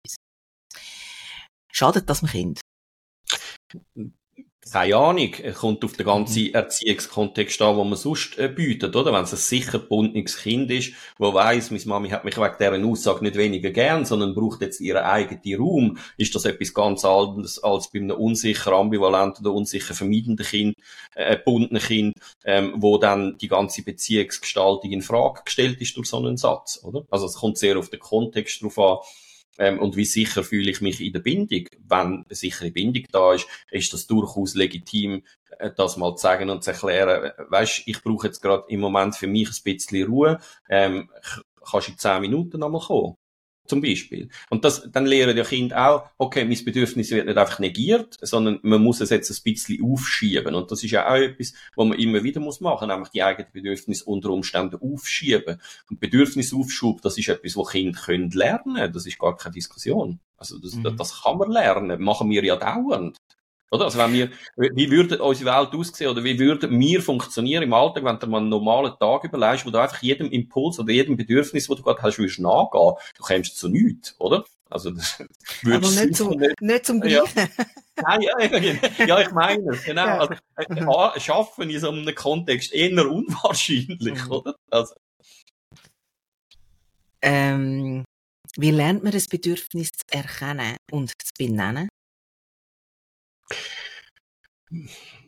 [1.72, 2.62] Schadet das dem Kind?
[4.72, 6.54] Keine Ahnung, es kommt auf den ganzen mhm.
[6.54, 9.14] Erziehungskontext an, wo man sonst äh, bietet, oder?
[9.14, 12.86] Wenn es ein sicher gebundenes Kind ist, wo weiss, meine Mami hat mich wegen dieser
[12.86, 17.64] Aussage nicht weniger gern, sondern braucht jetzt ihren eigenen Raum, ist das etwas ganz anderes
[17.64, 20.76] als bei einem unsicher, ambivalenten oder unsicher vermeidenden Kind,
[21.14, 26.18] äh, gebundenen Kind, ähm, wo dann die ganze Beziehungsgestaltung in Frage gestellt ist durch so
[26.18, 27.06] einen Satz, oder?
[27.12, 28.98] Also es kommt sehr auf den Kontext drauf an,
[29.58, 31.68] ähm, und wie sicher fühle ich mich in der Bindung.
[31.88, 35.24] Wenn eine sichere Bindung da ist, ist das durchaus legitim,
[35.60, 37.32] äh, das mal zu sagen und zu erklären.
[37.50, 40.40] Weißt, ich brauche jetzt gerade im Moment für mich ein bisschen Ruhe.
[40.70, 41.10] Ähm,
[41.70, 43.18] kannst du in zehn Minuten nochmal kommen?
[43.66, 44.30] Zum Beispiel.
[44.50, 48.60] Und das, dann lernen die Kinder auch, okay, mein Bedürfnis wird nicht einfach negiert, sondern
[48.62, 50.56] man muss es jetzt ein bisschen aufschieben.
[50.56, 53.52] Und das ist ja auch etwas, was man immer wieder muss machen, nämlich die eigenen
[53.52, 55.62] Bedürfnisse unter Umständen aufschieben.
[55.90, 58.92] Und Bedürfnisaufschub, das ist etwas, was Kinder können lernen.
[58.92, 60.20] Das ist gar keine Diskussion.
[60.38, 60.96] Also das, mhm.
[60.98, 62.02] das kann man lernen.
[62.02, 63.18] Machen wir ja dauernd.
[63.72, 63.86] Oder?
[63.86, 68.04] Also wenn wir, wie würde unsere Welt aussehen oder wie würden wir funktionieren im Alltag,
[68.04, 71.68] wenn du mal einen normalen Tag überlegst, wo du einfach jedem Impuls oder jedem Bedürfnis,
[71.68, 74.46] das du gerade hast, würdest nachgehen, du kommst zu nichts, oder?
[74.70, 75.20] Also das
[75.66, 77.50] Aber nicht, zu, nicht, nicht zum Gleichen.
[77.98, 78.04] Ja.
[78.04, 80.06] Nein, ja, ja, ich meine es, genau.
[80.06, 80.18] Ja.
[80.18, 84.32] Also, äh, schaffen in so einem Kontext eher unwahrscheinlich, mhm.
[84.32, 84.56] oder?
[84.70, 84.96] Also.
[87.22, 88.04] Ähm,
[88.58, 91.88] wie lernt man das Bedürfnis zu erkennen und zu benennen?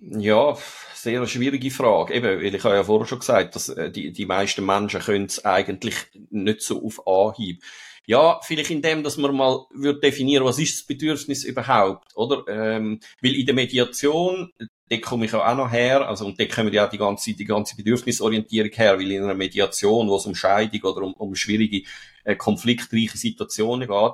[0.02, 0.58] Ja,
[0.94, 2.14] sehr schwierige Frage.
[2.14, 5.26] Eben, weil ich habe ja vorher schon gesagt, dass äh, die, die meisten Menschen können
[5.26, 5.96] es eigentlich
[6.30, 7.64] nicht so auf Anhieb.
[8.06, 12.46] Ja, vielleicht in dem, dass man mal würde definieren, was ist das Bedürfnis überhaupt, oder?
[12.48, 14.54] Ähm, weil in der Mediation,
[14.90, 17.44] da komme ich auch noch her, also und da kommen ja auch die ganze, die
[17.44, 21.84] ganze Bedürfnisorientierung her, weil in einer Mediation, wo es um Scheidung oder um, um schwierige,
[22.24, 24.14] äh, konfliktreiche Situationen geht,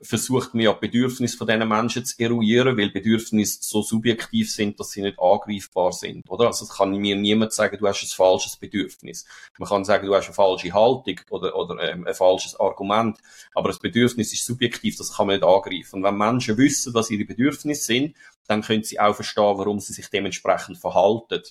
[0.00, 4.78] versucht man ja die Bedürfnisse von diesen Menschen zu eruieren, weil Bedürfnisse so subjektiv sind,
[4.78, 6.46] dass sie nicht angreifbar sind, oder?
[6.46, 9.26] Also es kann mir niemand sagen, du hast ein falsches Bedürfnis.
[9.58, 13.18] Man kann sagen, du hast eine falsche Haltung oder, oder ähm, ein falsches Argument,
[13.54, 15.96] aber das Bedürfnis ist subjektiv, das kann man nicht angreifen.
[15.96, 19.92] Und wenn Menschen wissen, was ihre Bedürfnisse sind, dann können sie auch verstehen, warum sie
[19.92, 21.42] sich dementsprechend verhalten,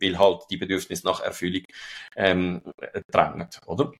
[0.00, 1.62] weil halt die Bedürfnisse nach Erfüllung
[2.16, 2.62] ähm,
[3.10, 3.92] drängen, oder?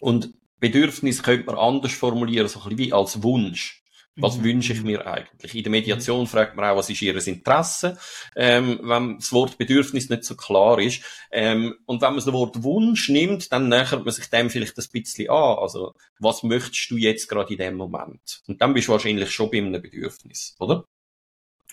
[0.00, 3.82] Und Bedürfnis könnte man anders formulieren, so ein bisschen wie als Wunsch.
[4.14, 4.44] Was mhm.
[4.44, 5.54] wünsche ich mir eigentlich?
[5.56, 7.98] In der Mediation fragt man auch, was ist ihr Interesse,
[8.36, 11.02] ähm, wenn das Wort Bedürfnis nicht so klar ist.
[11.32, 14.84] Ähm, und wenn man das Wort Wunsch nimmt, dann nähert man sich dem vielleicht ein
[14.92, 15.58] bisschen an.
[15.58, 18.42] Also, was möchtest du jetzt gerade in dem Moment?
[18.46, 20.84] Und dann bist du wahrscheinlich schon bei einem Bedürfnis, oder?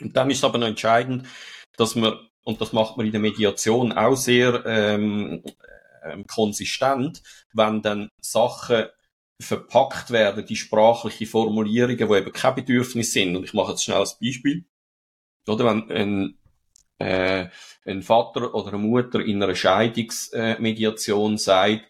[0.02, 1.28] Und dann ist es aber noch entscheidend,
[1.78, 5.43] dass man, und das macht man in der Mediation auch sehr ähm,
[6.03, 7.21] ähm, konsistent,
[7.53, 8.85] wenn dann Sachen
[9.41, 13.35] verpackt werden, die sprachliche Formulierungen, die eben kein Bedürfnis sind.
[13.35, 14.65] Und ich mache jetzt schnell ein Beispiel.
[15.47, 16.38] Oder wenn ein,
[16.99, 17.47] äh,
[17.85, 21.85] ein Vater oder eine Mutter in einer Scheidungsmediation sagt,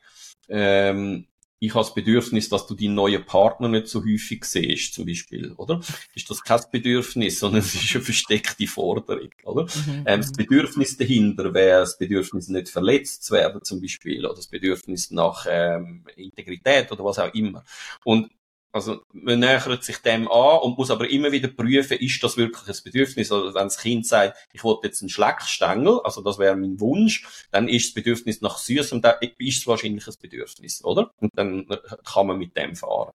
[0.48, 1.28] ähm,
[1.62, 5.52] ich habe das Bedürfnis, dass du deinen neuen Partner nicht so häufig siehst, zum Beispiel,
[5.58, 5.82] oder?
[6.16, 9.64] Ist das kein Bedürfnis, sondern es ist eine versteckte Forderung, oder?
[9.64, 10.04] Mhm.
[10.06, 10.38] Ähm, das mhm.
[10.38, 15.46] Bedürfnis dahinter wäre das Bedürfnis, nicht verletzt zu werden, zum Beispiel, oder das Bedürfnis nach
[15.50, 17.66] ähm, Integrität oder was auch immer.
[18.06, 18.30] Und
[18.72, 22.68] also man nähert sich dem an und muss aber immer wieder prüfen, ist das wirklich
[22.68, 23.32] ein Bedürfnis?
[23.32, 27.26] Also wenn das Kind sagt, ich wollte jetzt einen Schleckstängel, also das wäre mein Wunsch,
[27.52, 31.12] dann ist das Bedürfnis nach süß und dann ist es wahrscheinlich ein Bedürfnis, oder?
[31.18, 31.66] Und dann
[32.06, 33.12] kann man mit dem fahren.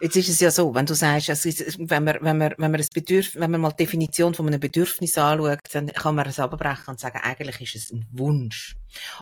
[0.00, 2.80] Jetzt ist es ja so, wenn du sagst, also wenn man, wenn man, wenn man
[2.80, 6.40] ein Bedürf, wenn man mal die Definition von einem Bedürfnis anschaut, dann kann man es
[6.40, 8.74] abbrechen und sagen, eigentlich ist es ein Wunsch.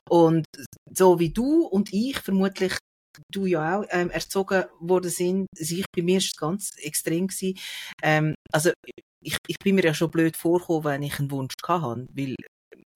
[0.08, 0.46] Und
[0.90, 2.78] so wie du und ich vermutlich
[3.32, 5.46] du ja auch ähm, erzogen worden sind.
[5.58, 7.58] Also ich, bei mir ist es ganz extrem gewesen.
[8.02, 8.70] Ähm, also
[9.22, 12.36] ich, ich bin mir ja schon blöd vorgekommen, wenn ich einen Wunsch hatte, weil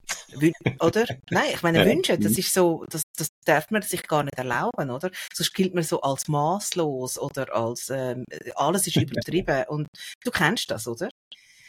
[0.79, 1.05] oder?
[1.29, 4.89] Nein, ich meine, Wünsche, das ist so, das, das darf man sich gar nicht erlauben,
[4.89, 5.09] oder?
[5.33, 8.25] Sonst gilt man so als maßlos oder als, ähm,
[8.55, 9.87] alles ist übertrieben und
[10.23, 11.09] du kennst das, oder?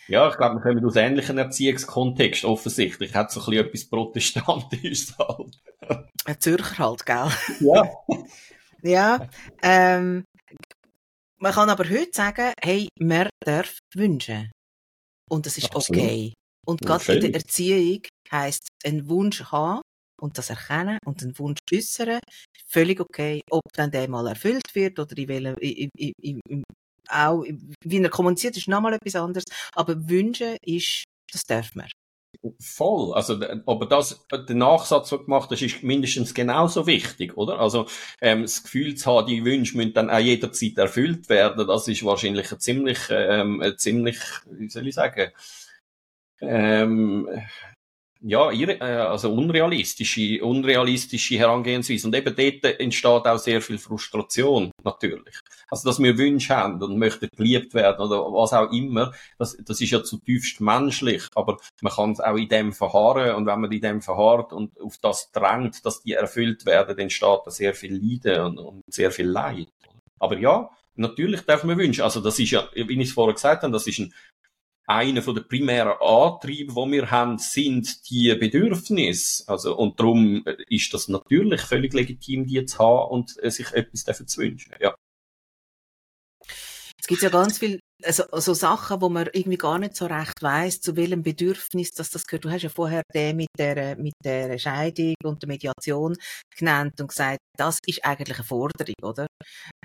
[0.09, 3.15] Ja, ich glaube, wir kommen aus ähnlichen Erziehungskontext, offensichtlich.
[3.15, 5.59] Hat so ein bisschen etwas Protestantisches halt.
[6.25, 7.29] Ein Zürcher halt, gell?
[7.61, 7.91] Ja.
[8.83, 9.29] ja,
[9.63, 10.25] ähm,
[11.39, 14.51] man kann aber heute sagen, hey, man darf wünschen.
[15.29, 16.03] Und das ist Absolut.
[16.03, 16.35] okay.
[16.67, 19.81] Und ja, gerade in der Erziehung heisst, einen Wunsch haben
[20.21, 22.21] und das erkennen und einen Wunsch äußern,
[22.67, 23.41] völlig okay.
[23.51, 26.63] Ob dann der mal erfüllt wird oder in welchem, in, in, in,
[27.09, 27.45] auch,
[27.85, 29.45] wie er kommuniziert, ist nochmal etwas anderes.
[29.75, 31.89] Aber wünschen ist, das darf man.
[32.61, 33.15] Voll.
[33.15, 37.59] Also, aber das, der Nachsatz, den du gemacht hast, ist mindestens genauso wichtig, oder?
[37.59, 37.87] Also,
[38.21, 42.05] ähm, das Gefühl zu haben, die Wünsche müssen dann auch jederzeit erfüllt werden, das ist
[42.05, 44.19] wahrscheinlich ein ziemlich, ähm, ein ziemlich,
[44.51, 45.31] wie soll ich sagen,
[46.41, 47.29] ähm,
[48.21, 52.07] ja, äh, also unrealistische, unrealistische Herangehensweise.
[52.09, 55.39] Und eben dort entsteht auch sehr viel Frustration, natürlich.
[55.69, 59.81] Also, dass wir Wünsche haben und möchten geliebt werden oder was auch immer, das, das
[59.81, 63.73] ist ja zutiefst menschlich, aber man kann es auch in dem verharren und wenn man
[63.73, 67.75] in dem verharrt und auf das drängt, dass die erfüllt werden, dann entsteht da sehr
[67.75, 69.69] viel Leiden und, und sehr viel Leid.
[70.19, 72.03] Aber ja, natürlich darf man wünschen.
[72.03, 74.15] Also das ist ja, wie ich es vorher gesagt habe, das ist ein
[74.87, 79.45] einer von den primären Antrieben, die wir haben, sind die Bedürfnisse.
[79.49, 84.05] Also, und darum ist das natürlich völlig legitim, die zu haben und äh, sich etwas
[84.05, 84.73] dafür zu wünschen.
[84.81, 84.95] Ja.
[87.07, 90.43] Es gibt ja ganz viel also, so Sachen, wo man irgendwie gar nicht so recht
[90.43, 92.45] weiß, zu welchem Bedürfnis dass das gehört.
[92.45, 96.17] Du hast ja vorher den mit der, mit der Scheidung und der Mediation
[96.57, 99.27] genannt und gesagt, das ist eigentlich eine Forderung, oder?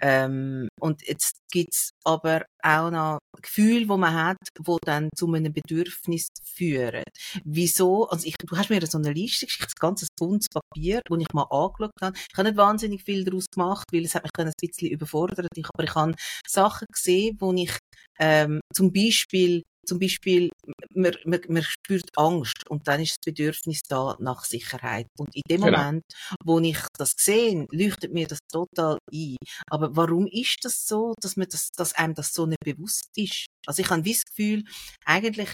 [0.02, 5.54] Ähm, und jetzt gibt's aber auch noch Gefühle, wo man hat, wo dann zu einem
[5.54, 7.04] Bedürfnis führen.
[7.43, 8.08] Wieso?
[8.10, 11.34] Also ich, du hast mir so eine Liste geschickt, das ganze buntes Papier, wo ich
[11.34, 12.17] mal angeschaut habe.
[12.17, 15.47] Ich habe nicht wahnsinnig viel daraus gemacht, weil es hat mich ein bisschen überfordert.
[15.74, 16.13] Aber ich habe
[16.47, 17.71] Sachen gesehen, wo ich
[18.20, 20.50] ähm, zum Beispiel zum Beispiel,
[20.94, 25.08] man, man, man spürt Angst und dann ist das Bedürfnis da nach Sicherheit.
[25.18, 25.78] Und in dem genau.
[25.78, 26.04] Moment,
[26.44, 29.36] wo ich das sehe, leuchtet mir das total ein.
[29.70, 33.48] Aber warum ist das so, dass man das, dass einem das so nicht bewusst ist?
[33.66, 34.64] Also ich habe das Gefühl,
[35.06, 35.50] eigentlich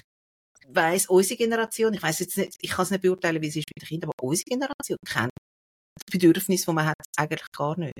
[0.67, 3.65] weiss unsere Generation, ich weiß jetzt nicht, ich kann es nicht beurteilen, wie es ist
[3.73, 5.31] mit den Kindern, aber unsere Generation kennt
[5.95, 7.93] das Bedürfnis, das man hat, eigentlich gar nicht.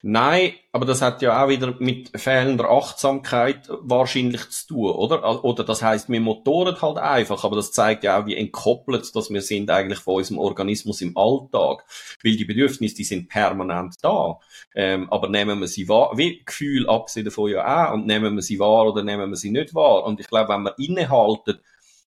[0.00, 5.44] Nein, aber das hat ja auch wieder mit fehlender Achtsamkeit wahrscheinlich zu tun, oder?
[5.44, 9.30] Oder das heißt, wir motoren halt einfach, aber das zeigt ja auch, wie entkoppelt, dass
[9.30, 11.84] wir sind eigentlich von unserem Organismus im Alltag.
[12.22, 14.38] Weil die Bedürfnisse, die sind permanent da.
[14.76, 18.42] Ähm, aber nehmen wir sie wahr, wie Gefühl abgesehen davon ja auch, und nehmen wir
[18.42, 20.04] sie wahr oder nehmen wir sie nicht wahr.
[20.04, 21.58] Und ich glaube, wenn wir innehalten,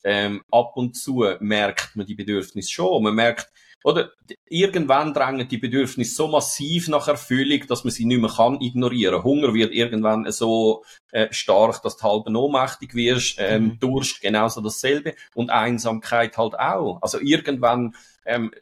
[0.05, 3.03] ähm, ab und zu merkt man die Bedürfnisse schon.
[3.03, 3.51] Man merkt,
[3.83, 4.11] oder
[4.47, 9.23] irgendwann drängen die Bedürfnisse so massiv nach Erfüllung, dass man sie nicht mehr kann ignorieren.
[9.23, 13.37] Hunger wird irgendwann so äh, stark, dass du halb ohnmächtig wirst.
[13.39, 13.79] Ähm, mhm.
[13.81, 16.99] Durst genauso dasselbe und Einsamkeit halt auch.
[17.01, 17.95] Also irgendwann
[18.27, 18.53] ähm,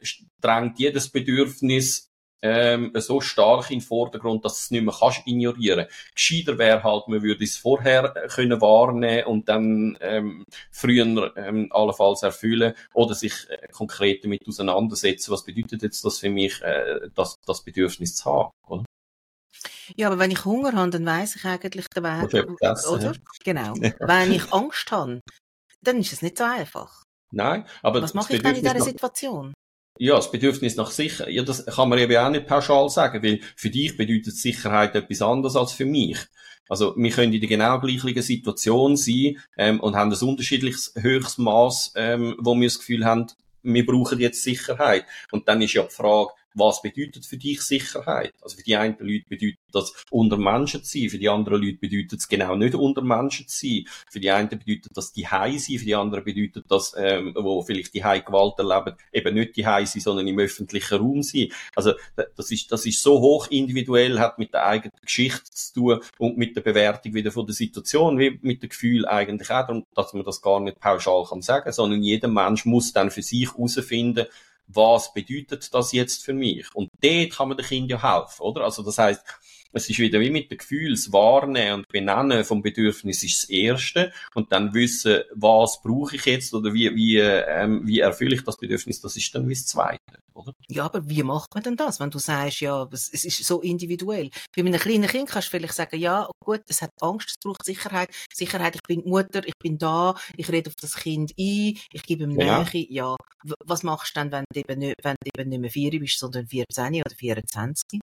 [0.41, 2.08] drängt jedes Bedürfnis
[2.41, 5.87] ähm, so stark in den Vordergrund, dass du es nicht mehr kannst ignorieren.
[6.15, 12.23] Gescheiter wäre halt, man würde es vorher können wahrnehmen und dann ähm, früher ähm, allenfalls
[12.23, 15.31] erfüllen oder sich äh, konkret damit auseinandersetzen.
[15.31, 18.51] Was bedeutet jetzt das für mich, äh, das, das Bedürfnis zu haben?
[18.67, 18.85] Oder?
[19.95, 22.33] Ja, aber wenn ich Hunger habe, dann weiß ich eigentlich den Weg.
[22.61, 23.13] Essen, oder?
[23.45, 23.73] Ja.
[23.73, 23.73] Genau.
[23.75, 25.21] wenn ich Angst habe,
[25.81, 27.03] dann ist es nicht so einfach.
[27.31, 29.53] Nein, aber was mache ich dann in dieser Situation?
[30.01, 33.41] Ja, das Bedürfnis nach Sicherheit, ja, das kann man eben auch nicht pauschal sagen, weil
[33.57, 36.17] für dich bedeutet Sicherheit etwas anderes als für mich.
[36.69, 41.39] Also wir können in der genau gleichen Situation sein ähm, und haben ein unterschiedliches höchstes
[41.39, 43.27] Maß, ähm, wo wir das Gefühl haben,
[43.61, 45.03] wir brauchen jetzt Sicherheit.
[45.31, 48.33] Und dann ist ja die Frage, was bedeutet für dich Sicherheit?
[48.41, 51.77] Also für die einen Leute bedeutet das unter Menschen zu sein, für die anderen Leute
[51.77, 53.85] bedeutet es genau nicht unter Menschen zu sein.
[54.09, 57.61] Für die einen bedeutet das die High sein, für die anderen bedeutet das, ähm, wo
[57.61, 61.49] vielleicht die High Gewalt erleben, eben nicht die High sein, sondern im öffentlichen Raum sein.
[61.75, 65.99] Also das ist, das ist so hoch individuell, hat mit der eigenen Geschichte zu tun
[66.17, 70.13] und mit der Bewertung wieder von der Situation, wie mit dem Gefühl eigentlich auch, dass
[70.13, 74.25] man das gar nicht pauschal kann sagen, sondern jeder Mensch muss dann für sich herausfinden,
[74.71, 76.73] was bedeutet das jetzt für mich?
[76.75, 78.63] Und dort kann man den Kindern ja helfen, oder?
[78.63, 79.23] Also das heißt,
[79.71, 84.51] es ist wieder wie mit dem Gefühlswahrnehmen und Benennen vom Bedürfnis ist das Erste und
[84.51, 89.01] dann wissen, was brauche ich jetzt oder wie, wie, ähm, wie erfülle ich das Bedürfnis,
[89.01, 89.99] das ist dann wie das Zweite,
[90.33, 90.53] oder?
[90.67, 94.29] Ja, aber wie macht man denn das, wenn du sagst, ja, es ist so individuell?
[94.55, 97.63] Bei einem kleinen Kind kannst du vielleicht sagen, ja, gut, es hat Angst, es braucht
[97.65, 102.03] Sicherheit, Sicherheit, ich bin Mutter, ich bin da, ich rede auf das Kind ein, ich
[102.03, 102.63] gebe ihm genau.
[102.63, 103.15] Nähe, ja.
[103.65, 106.19] Was machst du dann, wenn du eben nicht, wenn du eben nicht mehr vier bist,
[106.19, 107.99] sondern 14 oder 24?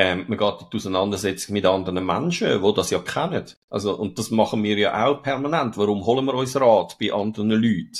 [0.00, 3.44] Ähm, man geht in die Auseinandersetzung mit anderen Menschen, die das ja kennen.
[3.68, 5.76] Also, und das machen wir ja auch permanent.
[5.76, 7.98] Warum holen wir uns Rat bei anderen Leuten?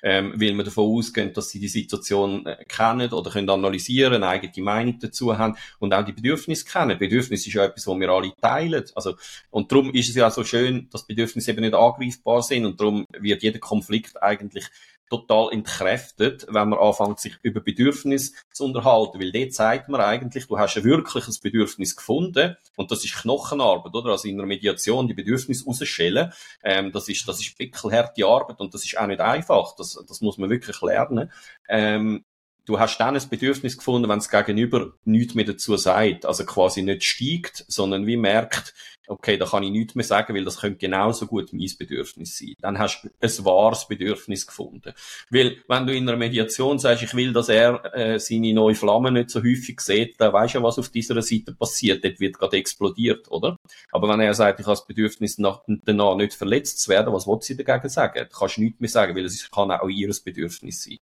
[0.00, 4.28] Ähm, weil wir davon ausgehen, dass sie die Situation äh, kennen oder können analysieren, eine
[4.28, 6.96] eigene Meinung dazu haben und auch die Bedürfnisse kennen.
[6.96, 8.84] Bedürfnis ist ja etwas, was wir alle teilen.
[8.94, 9.16] Also,
[9.50, 13.06] und darum ist es ja so schön, dass Bedürfnisse eben nicht angreifbar sind und darum
[13.18, 14.66] wird jeder Konflikt eigentlich
[15.10, 19.20] total entkräftet, wenn man anfängt, sich über Bedürfnis zu unterhalten.
[19.20, 23.92] Weil dort zeigt man eigentlich, du hast ein wirkliches Bedürfnis gefunden und das ist Knochenarbeit,
[23.92, 24.12] oder?
[24.12, 28.72] Also in einer Mediation die Bedürfnisse rausschellen, ähm, das ist, das ist pickelharte Arbeit und
[28.72, 29.74] das ist auch nicht einfach.
[29.76, 31.30] Das, das muss man wirklich lernen.
[31.68, 32.24] Ähm,
[32.64, 36.82] du hast dann ein Bedürfnis gefunden, wenn es Gegenüber nichts mehr dazu sagt, also quasi
[36.82, 38.74] nicht steigt, sondern wie merkt,
[39.10, 42.54] okay, da kann ich nichts mehr sagen, weil das könnte genauso gut mein Bedürfnis sein.
[42.60, 44.92] Dann hast du ein wahres Bedürfnis gefunden.
[45.30, 49.10] Weil, wenn du in einer Mediation sagst, ich will, dass er äh, seine neue Flamme
[49.10, 52.04] nicht so häufig sieht, dann weisst du ja, was auf dieser Seite passiert.
[52.04, 53.56] Dort wird gerade explodiert, oder?
[53.90, 57.26] Aber wenn er sagt, ich habe das Bedürfnis, nach, danach nicht verletzt zu werden, was
[57.26, 58.26] will sie dagegen sagen?
[58.30, 60.98] Du kannst nichts mehr sagen, weil es kann auch ihr Bedürfnis sein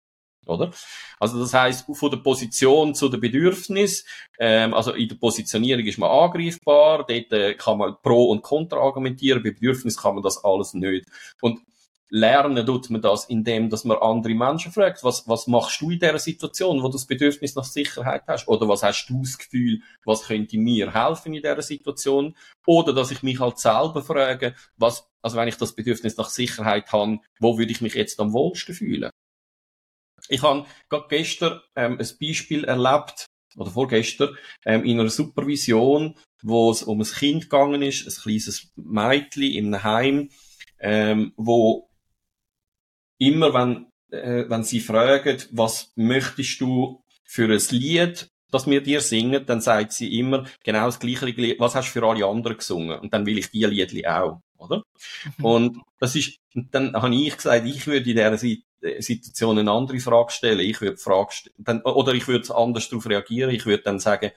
[0.47, 0.71] oder?
[1.19, 4.05] Also das heißt von der Position zu der Bedürfnis,
[4.39, 8.79] ähm, also in der Positionierung ist man angreifbar, dort äh, kann man pro und contra
[8.79, 11.07] argumentieren, bei Bedürfnis kann man das alles nicht.
[11.41, 11.59] Und
[12.09, 15.99] lernen tut man das, indem dass man andere Menschen fragt, was, was machst du in
[15.99, 18.47] dieser Situation, wo du das Bedürfnis nach Sicherheit hast?
[18.47, 22.35] Oder was hast du das Gefühl, was könnte mir helfen in dieser Situation?
[22.65, 26.91] Oder dass ich mich halt selber frage, was, also wenn ich das Bedürfnis nach Sicherheit
[26.91, 29.09] habe, wo würde ich mich jetzt am wohlsten fühlen?
[30.29, 33.25] Ich habe gerade gestern ähm, ein Beispiel erlebt,
[33.57, 38.71] oder vorgestern, ähm, in einer Supervision, wo es um ein Kind gegangen ist, ein kleines
[38.75, 40.29] Mädchen einem Heim,
[40.79, 41.89] ähm, wo
[43.17, 49.01] immer, wenn, äh, wenn sie fragen, was möchtest du für ein Lied, das wir dir
[49.01, 52.57] singen, dann sagt sie immer genau das gleiche Lied, was hast du für alle anderen
[52.57, 52.99] gesungen?
[52.99, 54.41] Und dann will ich die Liedli auch.
[54.57, 54.83] oder?
[55.37, 55.45] Mhm.
[55.45, 58.37] Und das ist, dann habe ich gesagt, ich würde in dieser
[58.99, 60.59] Situation eine andere Frage stellen.
[60.59, 63.51] Ich würde Frage dann, oder ich würde anders darauf reagieren.
[63.51, 64.31] Ich würde dann sagen,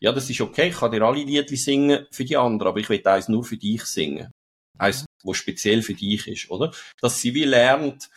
[0.00, 2.88] ja, das ist okay, ich kann dir alle Lieder singen für die anderen, aber ich
[2.88, 4.30] will eins nur für dich singen.
[4.78, 6.72] Eins, wo speziell für dich ist, oder?
[7.00, 8.08] Dass sie wie lernt,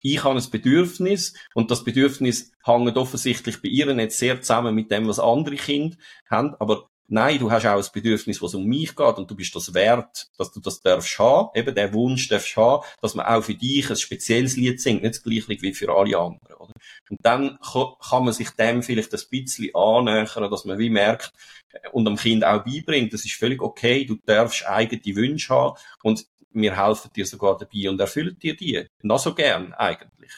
[0.00, 4.90] ich habe ein Bedürfnis und das Bedürfnis hängt offensichtlich bei ihr nicht sehr zusammen mit
[4.90, 5.96] dem, was andere Kinder
[6.30, 9.54] haben, aber Nein, du hast auch ein Bedürfnis, was um mich geht und du bist
[9.54, 11.50] das wert, dass du das darfst haben.
[11.54, 15.14] Eben der Wunsch darfst haben, dass man auch für dich ein spezielles Lied singt, nicht
[15.14, 16.56] das gleiche wie für alle anderen.
[16.58, 16.72] Oder?
[17.08, 21.32] Und dann kann man sich dem vielleicht ein bisschen annähern, dass man wie merkt
[21.72, 25.78] äh, und dem Kind auch beibringt, das ist völlig okay, du darfst eigene Wünsche haben
[26.02, 28.86] und wir helfen dir sogar dabei und erfüllen dir die.
[29.02, 30.32] Noch so gern eigentlich.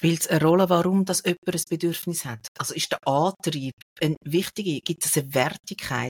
[0.00, 2.46] Spielt es eine Rolle, warum das jemand ein Bedürfnis hat?
[2.56, 6.08] Also ist der Antrieb eine wichtige, gibt es eine Wertigkeit?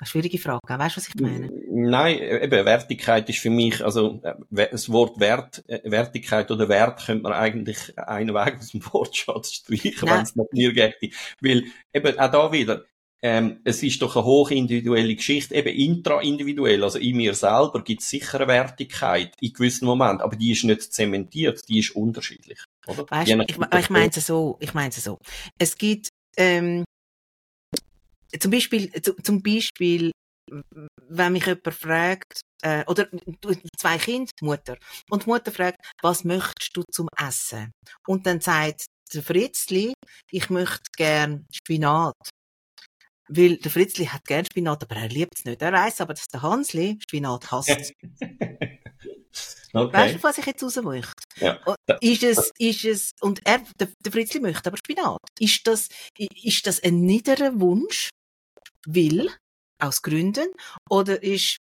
[0.00, 1.48] Eine schwierige Frage, weißt du, was ich meine?
[1.70, 4.34] Nein, eben, Wertigkeit ist für mich, also, äh,
[4.72, 9.52] das Wort Wert, äh, Wertigkeit oder Wert könnte man eigentlich einen Weg aus dem Wortschatz
[9.52, 11.14] streichen, wenn es nach mir geht.
[11.40, 12.84] Weil, eben, auch da wieder,
[13.22, 18.10] ähm, es ist doch eine hochindividuelle Geschichte, eben intraindividuell, also in mir selber gibt es
[18.10, 22.58] sicher eine Wertigkeit in gewissen Momenten, aber die ist nicht zementiert, die ist unterschiedlich.
[22.88, 23.04] Oder?
[23.08, 25.18] Weißt, ich, ich meine es so, ich meine es so.
[25.58, 26.84] Es gibt ähm,
[28.38, 28.90] zum Beispiel,
[29.22, 30.12] zum Beispiel,
[31.08, 33.08] wenn mich jemand fragt, äh, oder
[33.78, 34.76] zwei Kinder, Mutter,
[35.10, 37.72] und die Mutter fragt, was möchtest du zum Essen?
[38.06, 39.92] Und dann sagt der Fritzli,
[40.30, 42.16] ich möchte gern Spinat.
[43.30, 45.60] Weil der Fritzli hat gern Spinat, aber er liebt es nicht.
[45.60, 47.92] Er weiß aber, dass der Hansli Spinat hasst.
[49.72, 49.92] Okay.
[49.92, 51.22] Weißt du, was ich jetzt raus möchte?
[51.36, 51.58] Ja.
[52.00, 55.18] Ist es, ist es, und er, der, der Fritzli möchte aber Spinat.
[55.38, 58.10] Ist das, ist das ein niederer Wunsch?
[58.86, 59.30] Will?
[59.80, 60.48] Aus Gründen?
[60.88, 61.58] Oder ist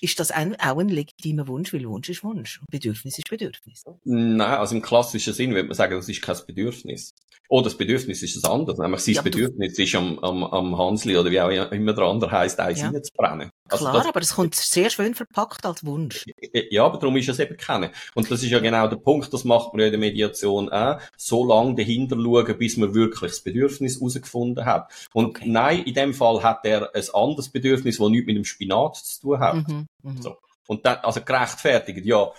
[0.00, 3.82] ist das ein, auch ein legitimer Wunsch, weil Wunsch ist Wunsch und Bedürfnis ist Bedürfnis.
[4.04, 7.14] Nein, also im klassischen Sinn würde man sagen, das ist kein Bedürfnis.
[7.50, 8.78] Oh, das Bedürfnis ist ein anderes.
[8.78, 12.30] Nämlich sein ja, Bedürfnis ist am, am, am Hansli oder wie auch immer der andere
[12.30, 12.90] heisst, eins ja.
[12.90, 13.50] reinzubrennen.
[13.70, 16.26] Also Klar, das, aber es kommt sehr schön verpackt als Wunsch.
[16.70, 17.90] Ja, aber darum ist es eben keine.
[18.14, 21.00] Und das ist ja genau der Punkt, das macht man ja in der Mediation auch,
[21.16, 24.90] so lange dahinter schauen, bis man wirklich das Bedürfnis herausgefunden hat.
[25.14, 25.48] Und okay.
[25.48, 29.20] nein, in dem Fall hat er ein anderes Bedürfnis, das nichts mit dem Spinat zu
[29.20, 29.68] tun hat.
[29.68, 30.22] Mhm, mh.
[30.22, 30.36] So.
[30.68, 32.30] Und dann, also gerechtfertigt, ja,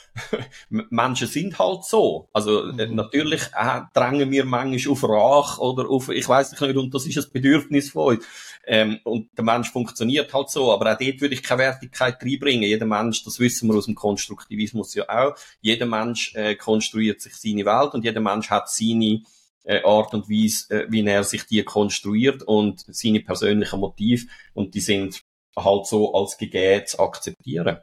[0.70, 2.30] Menschen sind halt so.
[2.32, 2.94] Also äh, mhm.
[2.94, 7.18] natürlich äh, drängen wir manchmal auf Rache oder auf, ich weiß nicht, und das ist
[7.18, 8.26] ein Bedürfnis von uns.
[8.68, 12.70] Ähm, und der Mensch funktioniert halt so, aber auch dort würde ich keine Wertigkeit reinbringen.
[12.70, 17.34] Jeder Mensch, das wissen wir aus dem Konstruktivismus ja auch, jeder Mensch äh, konstruiert sich
[17.34, 19.24] seine Welt und jeder Mensch hat seine
[19.63, 24.76] äh, Art und Weise, äh, wie er sich die konstruiert und seine persönlichen Motive und
[24.76, 25.24] die sind
[25.58, 27.80] halt so als gegeben zu akzeptieren.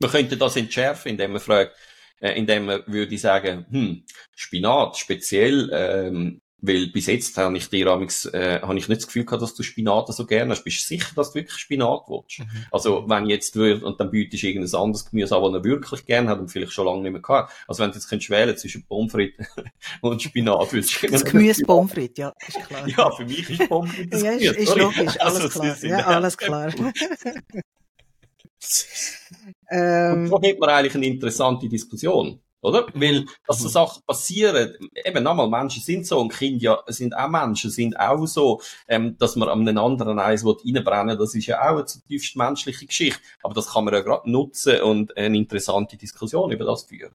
[0.00, 1.76] Man könnte das entschärfen, indem man fragt,
[2.20, 7.88] äh, indem man würde sagen, hm, Spinat speziell, ähm, weil bis jetzt habe ich dir
[7.88, 10.62] amigs, äh, habe ich nicht das Gefühl gehabt, dass du Spinat so gerne hast.
[10.62, 12.38] Bist du sicher, dass du wirklich Spinat willst?
[12.38, 12.66] Mhm.
[12.70, 16.06] Also, wenn jetzt würde, und dann bietest du irgendein anderes Gemüse an, das er wirklich
[16.06, 17.52] gerne hat und vielleicht schon lange nicht mehr gehabt.
[17.66, 19.44] Also, wenn du jetzt könntest wählen zwischen Pommes frites
[20.02, 22.88] und Spinat, würdest du Das Gemüse Pommes frites, ja, ist klar.
[22.88, 25.76] Ja, für mich ist Pommes frites das ja, ist, ist logisch, alles also, klar.
[25.82, 26.72] Ja, alles klar.
[29.68, 32.40] ähm, und so hat man eigentlich eine interessante Diskussion.
[32.62, 32.86] Oder?
[32.94, 33.72] Weil, dass so mhm.
[33.72, 38.24] Sachen passieren, eben nochmal, Menschen sind so und Kinder ja, sind auch Menschen, sind auch
[38.26, 42.36] so, ähm, dass man an einem anderen Eis reinbrennen das ist ja auch eine zutiefst
[42.36, 43.20] menschliche Geschichte.
[43.42, 47.12] Aber das kann man ja gerade nutzen und eine interessante Diskussion über das führen.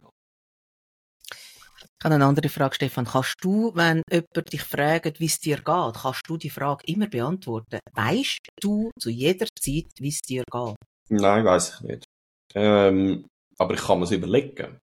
[1.99, 3.05] Ich habe eine andere Frage, Stefan.
[3.05, 7.07] Kannst du, wenn jemand dich fragt, wie es dir geht, kannst du die Frage immer
[7.07, 7.79] beantworten?
[7.93, 10.75] Weißt du zu jeder Zeit, wie es dir geht?
[11.09, 12.03] Nein, weiß ich nicht.
[12.53, 13.25] Ähm,
[13.57, 14.77] aber ich kann mir es überlegen.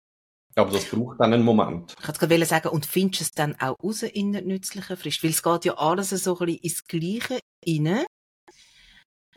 [0.56, 1.96] Aber das braucht dann einen Moment.
[2.00, 5.24] Ich wollte sagen, und findest du es dann auch raus in der nützlichen Frist?
[5.24, 8.06] Weil es geht ja alles so ein bisschen ins Gleiche rein.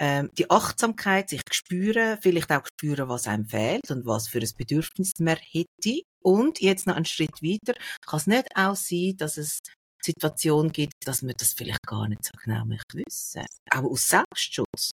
[0.00, 4.50] Ähm, die Achtsamkeit, sich spüren, vielleicht auch spüren, was einem fehlt und was für ein
[4.56, 6.00] Bedürfnis man hätte.
[6.20, 7.74] Und jetzt noch einen Schritt weiter,
[8.04, 9.60] kann es nicht auch sein, dass es
[10.02, 13.46] Situationen gibt, dass man das vielleicht gar nicht so genau möchte wissen.
[13.70, 14.90] Auch aus Selbstschutz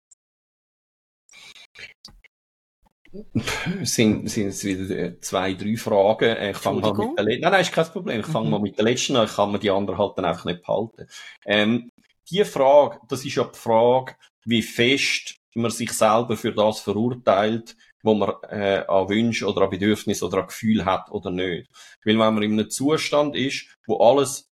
[3.83, 6.35] sind, sind es wieder zwei, drei Fragen.
[6.35, 8.19] Äh, ich fange mal mit der letzten, nein, nein, ist kein Problem.
[8.19, 8.51] Ich fange mhm.
[8.51, 9.25] mal mit der letzten an.
[9.25, 11.07] Ich kann mir die anderen halt dann einfach nicht behalten.
[11.45, 11.91] Ähm,
[12.29, 14.15] die Frage, das ist ja die Frage,
[14.45, 19.69] wie fest man sich selber für das verurteilt, wo man äh, an Wünsche oder an
[19.69, 21.69] Bedürfnisse oder an Gefühl hat oder nicht.
[22.03, 24.47] Weil wenn man in einem Zustand ist, wo alles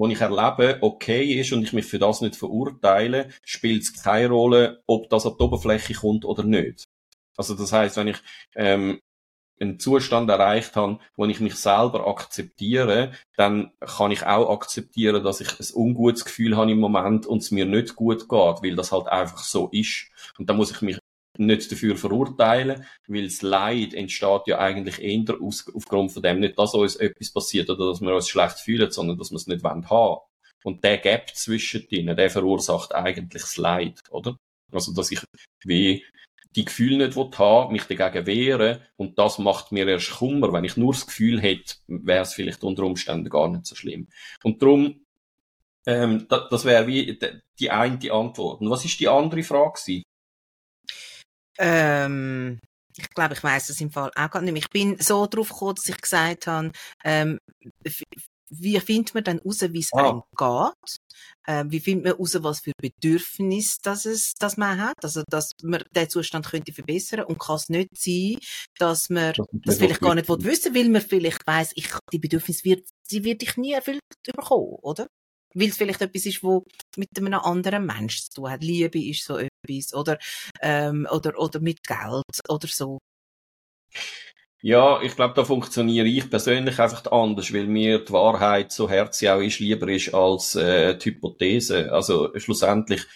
[0.00, 4.30] was ich erlebe, okay ist und ich mich für das nicht verurteile, spielt es keine
[4.30, 6.88] Rolle, ob das an die Oberfläche kommt oder nicht.
[7.40, 8.18] Also das heißt, wenn ich
[8.54, 9.00] ähm,
[9.58, 15.40] einen Zustand erreicht habe, wo ich mich selber akzeptiere, dann kann ich auch akzeptieren, dass
[15.40, 18.30] ich ein ungutes Gefühl habe im Moment und es mir nicht gut geht,
[18.62, 20.10] weil das halt einfach so ist.
[20.36, 20.98] Und da muss ich mich
[21.38, 26.58] nicht dafür verurteilen, weil das Leid entsteht ja eigentlich eher aus, aufgrund von dem nicht,
[26.58, 29.64] dass uns etwas passiert oder dass wir uns schlecht fühlen, sondern dass wir es nicht
[29.64, 30.18] haben wollen.
[30.62, 34.36] Und der Gap zwischen denen, der verursacht eigentlich das Leid, oder?
[34.70, 35.20] Also, dass ich
[35.64, 36.04] wie
[36.56, 40.52] die Gefühle nicht haben mich dagegen wehren und das macht mir erst Kummer.
[40.52, 44.08] Wenn ich nur das Gefühl hätte, wäre es vielleicht unter Umständen gar nicht so schlimm.
[44.42, 45.06] Und darum,
[45.86, 47.18] ähm, das, das wäre wie
[47.58, 48.60] die eine Antwort.
[48.60, 50.02] Und was ist die andere Frage gewesen?
[51.58, 52.58] Ähm,
[52.96, 54.62] ich glaube, ich weiß es im Fall auch gar nicht mehr.
[54.62, 56.72] Ich bin so drauf gekommen, dass ich gesagt habe,
[57.04, 57.38] ähm,
[58.50, 60.10] wie findet man dann raus, wie es ah.
[60.10, 60.96] einem geht?
[61.46, 65.02] Äh, wie findet man raus, was für Bedürfnisse das es, das man hat?
[65.02, 68.38] Also, dass man den Zustand könnte verbessern und kann es nicht sein,
[68.78, 72.18] dass man das, das vielleicht gar nicht wissen will, weil man vielleicht weiss, ich, die
[72.18, 75.06] Bedürfnisse wird, die wird ich nie erfüllt bekommen, oder?
[75.54, 76.64] Weil es vielleicht etwas ist, wo
[76.96, 78.62] mit einem anderen Mensch zu tun hat.
[78.62, 80.18] Liebe ist so etwas, oder,
[80.60, 82.98] ähm, oder, oder mit Geld, oder so.
[84.62, 89.30] Ja, ich glaube, da funktioniere ich persönlich einfach anders, weil mir die Wahrheit, so herzlich
[89.30, 91.90] auch ist, lieber ist als äh, die Hypothese.
[91.92, 93.06] Also schlussendlich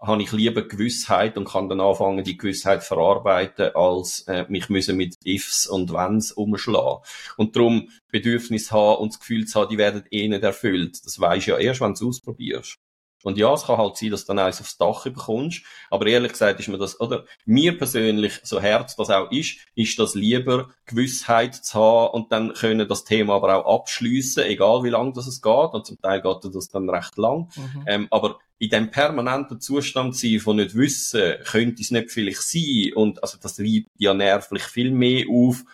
[0.00, 4.96] habe ich lieber Gewissheit und kann dann anfangen, die Gewissheit verarbeiten, als äh, mich müssen
[4.96, 7.02] mit Ifs und Wenns umschlagen.
[7.36, 11.04] Und darum Bedürfnis haben und das Gefühl zu haben, die werden eh nicht erfüllt.
[11.04, 12.78] Das weisst ja erst, wenn du es ausprobierst.
[13.26, 15.64] Und ja, es kann halt sein, dass du dann eins aufs Dach bekommst.
[15.90, 19.98] Aber ehrlich gesagt ist mir das, oder mir persönlich, so herz das auch ist, ist
[19.98, 24.90] das lieber Gewissheit zu haben und dann können das Thema aber auch abschliessen, egal wie
[24.90, 25.72] lang das es geht.
[25.72, 27.48] Und zum Teil geht das dann recht lang.
[27.56, 27.84] Mhm.
[27.88, 32.92] Ähm, aber in dem permanenten Zustand sein von nicht wissen, könnte es nicht vielleicht sein.
[32.94, 35.64] Und also das reibt ja nervlich viel mehr auf.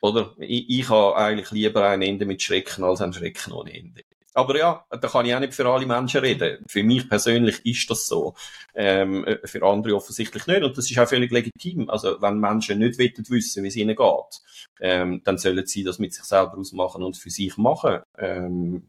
[0.00, 4.02] Oder ich, ich habe eigentlich lieber ein Ende mit Schrecken als ein Schrecken ohne Ende.
[4.34, 6.64] Aber ja, da kann ich auch nicht für alle Menschen reden.
[6.68, 8.34] Für mich persönlich ist das so.
[8.74, 10.62] Ähm, für andere offensichtlich nicht.
[10.62, 11.90] Und das ist auch völlig legitim.
[11.90, 14.42] Also, wenn Menschen nicht wissen, wie es ihnen geht,
[14.80, 18.00] ähm, dann sollen sie das mit sich selber ausmachen und für sich machen.
[18.18, 18.88] Ähm,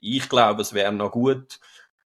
[0.00, 1.60] ich glaube, es wäre noch gut,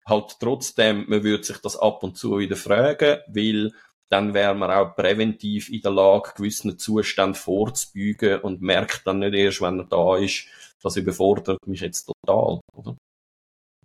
[0.06, 3.72] halt trotzdem, man würde sich das ab und zu wieder fragen, weil
[4.08, 9.34] dann wäre man auch präventiv in der Lage, gewissen Zuständen vorzubeugen und merkt dann nicht
[9.34, 10.46] erst, wenn er da ist,
[10.82, 12.96] das überfordert mich jetzt total, oder?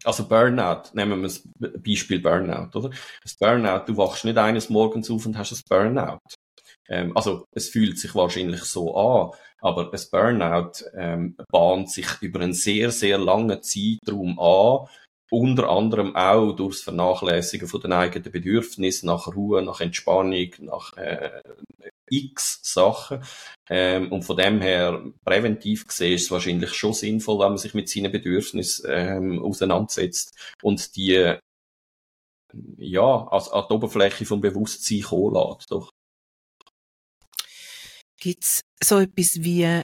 [0.03, 2.89] Also Burnout, nehmen wir das Beispiel Burnout, oder?
[3.21, 6.19] Das Burnout, du wachst nicht eines Morgens auf und hast ein Burnout.
[6.89, 12.39] Ähm, also es fühlt sich wahrscheinlich so an, aber ein Burnout ähm, bahnt sich über
[12.39, 14.87] einen sehr, sehr langen Zeitraum an
[15.31, 21.41] unter anderem auch durchs Vernachlässigen von den eigenen Bedürfnissen nach Ruhe, nach Entspannung, nach äh,
[22.11, 23.23] x Sachen.
[23.69, 27.73] Ähm, und von dem her, präventiv gesehen, ist es wahrscheinlich schon sinnvoll, wenn man sich
[27.73, 31.37] mit seinen Bedürfnissen ähm, auseinandersetzt und die
[32.77, 35.71] ja, als, an die Oberfläche vom Bewusstsein kommen lässt.
[35.71, 35.89] Doch.
[38.19, 39.81] Gibt's so etwas wie ein,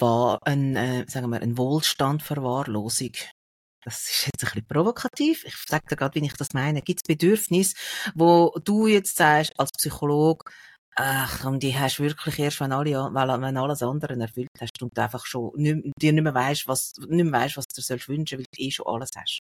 [0.00, 3.12] ein, äh, sagen wir, ein Wohlstandverwahrlosung?
[3.86, 5.44] das ist jetzt ein bisschen provokativ.
[5.44, 6.82] Ich sage dir gerade, wie ich das meine.
[6.82, 7.76] Gibt es Bedürfnisse,
[8.16, 10.50] wo du jetzt sagst, als Psychologe,
[10.96, 15.02] ach, und die hast wirklich erst, wenn, alle, wenn alles andere erfüllt hast und du
[15.02, 18.38] einfach schon nicht, dir nicht mehr weißt, was, nicht mehr weißt, was du dir wünschen
[18.38, 19.40] weil du eh schon alles hast.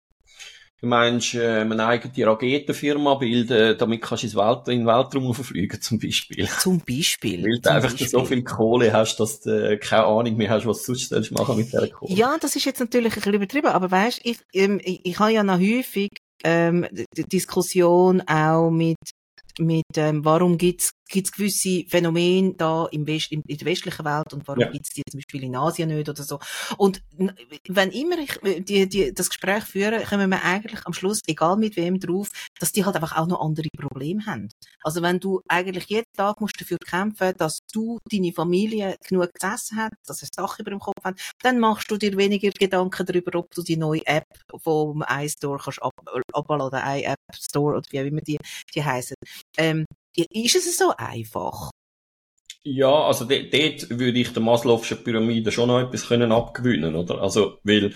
[0.80, 5.34] Du meinst, äh, eine eigene Raketenfirma bilden, damit kannst du ins Welt in den Weltraum
[5.34, 6.48] verfliegen, zum Beispiel.
[6.60, 7.43] Zum Beispiel.
[7.43, 8.08] Weil du einfach Beispiel.
[8.08, 11.68] so viel Kohle hast, dass du keine Ahnung mehr hast, was du sonst machen mit
[11.68, 12.14] dieser Kohle.
[12.14, 15.32] Ja, das ist jetzt natürlich ein bisschen übertrieben, aber weißt, ich, ähm, ich, ich habe
[15.32, 16.10] ja noch häufig
[16.43, 18.98] ähm, die Diskussion auch mit
[19.60, 24.47] mit ähm, warum gibt's gibt's gewisse Phänomene da im West, in, der westlichen Welt und
[24.47, 24.72] warum ja.
[24.72, 26.39] gibt's die zum Beispiel in Asien nicht oder so.
[26.78, 27.01] Und
[27.68, 31.58] wenn immer ich äh, die, die, das Gespräch führe, kommen wir eigentlich am Schluss, egal
[31.58, 32.30] mit wem drauf,
[32.60, 34.49] dass die halt einfach auch noch andere Probleme haben.
[34.84, 39.78] Also wenn du eigentlich jeden Tag musst dafür kämpfen, dass du deine Familie genug gesessen
[39.78, 43.39] hat, dass es Dach über dem Kopf hat, dann machst du dir weniger Gedanken darüber,
[43.39, 44.26] ob du die neue App
[44.62, 45.93] vom iStore kannst ab,
[46.34, 48.38] abladen, iApp Store oder wie auch immer die,
[48.74, 49.16] die heißen.
[49.58, 49.86] Ähm,
[50.18, 51.72] ist es so einfach?
[52.63, 57.22] Ja, also dort, würde ich der Maslow'schen Pyramide schon noch etwas können abgewinnen, oder?
[57.22, 57.93] Also, weil,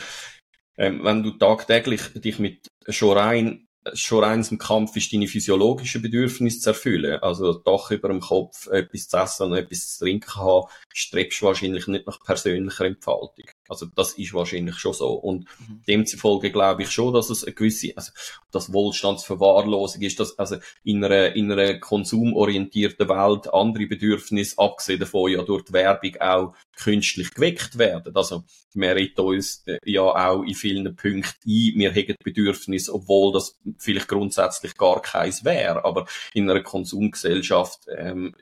[0.78, 6.02] ähm, wenn du tagtäglich dich mit schon rein schon rein im Kampf ist, deine physiologischen
[6.02, 7.20] Bedürfnisse zu erfüllen.
[7.22, 11.48] Also Dach über dem Kopf, etwas zu essen und etwas zu trinken haben, strebst du
[11.48, 13.51] wahrscheinlich nicht nach persönlicher Entfaltung.
[13.72, 15.14] Also das ist wahrscheinlich schon so.
[15.14, 15.82] Und mhm.
[15.88, 18.12] demzufolge glaube ich schon, dass es eine gewisse, also
[18.52, 25.32] das Wohlstandsverwahrlosung ist, dass also in einer, in einer konsumorientierten Welt andere Bedürfnisse, abgesehen davon
[25.32, 28.16] ja durch die Werbung auch künstlich geweckt werden.
[28.16, 28.44] Also
[28.74, 33.60] wir reden uns äh, ja auch in vielen Punkten ein, wir haben Bedürfnis, obwohl das
[33.78, 35.84] vielleicht grundsätzlich gar keins wäre.
[35.86, 38.36] Aber in einer Konsumgesellschaft, ähm,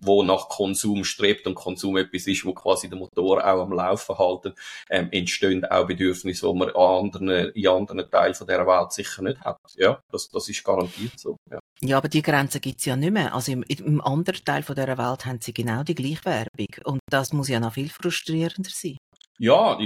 [0.00, 4.18] wo nach Konsum strebt und Konsum etwas ist, wo quasi der Motor auch am Laufen
[4.18, 4.54] halten,
[4.90, 9.22] ähm, entstehen auch Bedürfnisse, die man an anderen, in anderen Teilen von dieser Welt sicher
[9.22, 9.58] nicht hat.
[9.76, 11.36] Ja, das, das ist garantiert so.
[11.50, 11.58] Ja.
[11.84, 13.34] Ja, aber die Grenzen gibt's ja nicht mehr.
[13.34, 16.68] Also im, im anderen Teil von dieser Welt haben sie genau die gleiche Werbung.
[16.84, 18.98] Und das muss ja noch viel frustrierender sein.
[19.38, 19.76] Ja,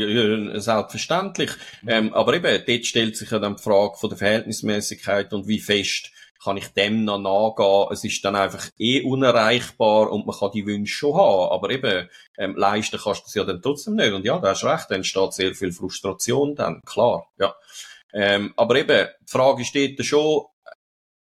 [0.61, 1.51] selbstverständlich.
[1.81, 1.89] Mhm.
[1.89, 5.61] Ähm, aber eben, dort stellt sich ja dann die Frage von der Verhältnismäßigkeit und wie
[5.61, 6.11] fest
[6.43, 7.89] kann ich dem noch nachgehen.
[7.93, 11.53] Es ist dann einfach eh unerreichbar und man kann die Wünsche schon haben.
[11.53, 12.09] Aber eben,
[12.39, 14.12] ähm, leisten kannst du es ja dann trotzdem nicht.
[14.12, 17.55] Und ja, da hast recht, dann entsteht sehr viel Frustration dann, klar, ja.
[18.12, 20.45] Ähm, aber eben, die Frage steht schon,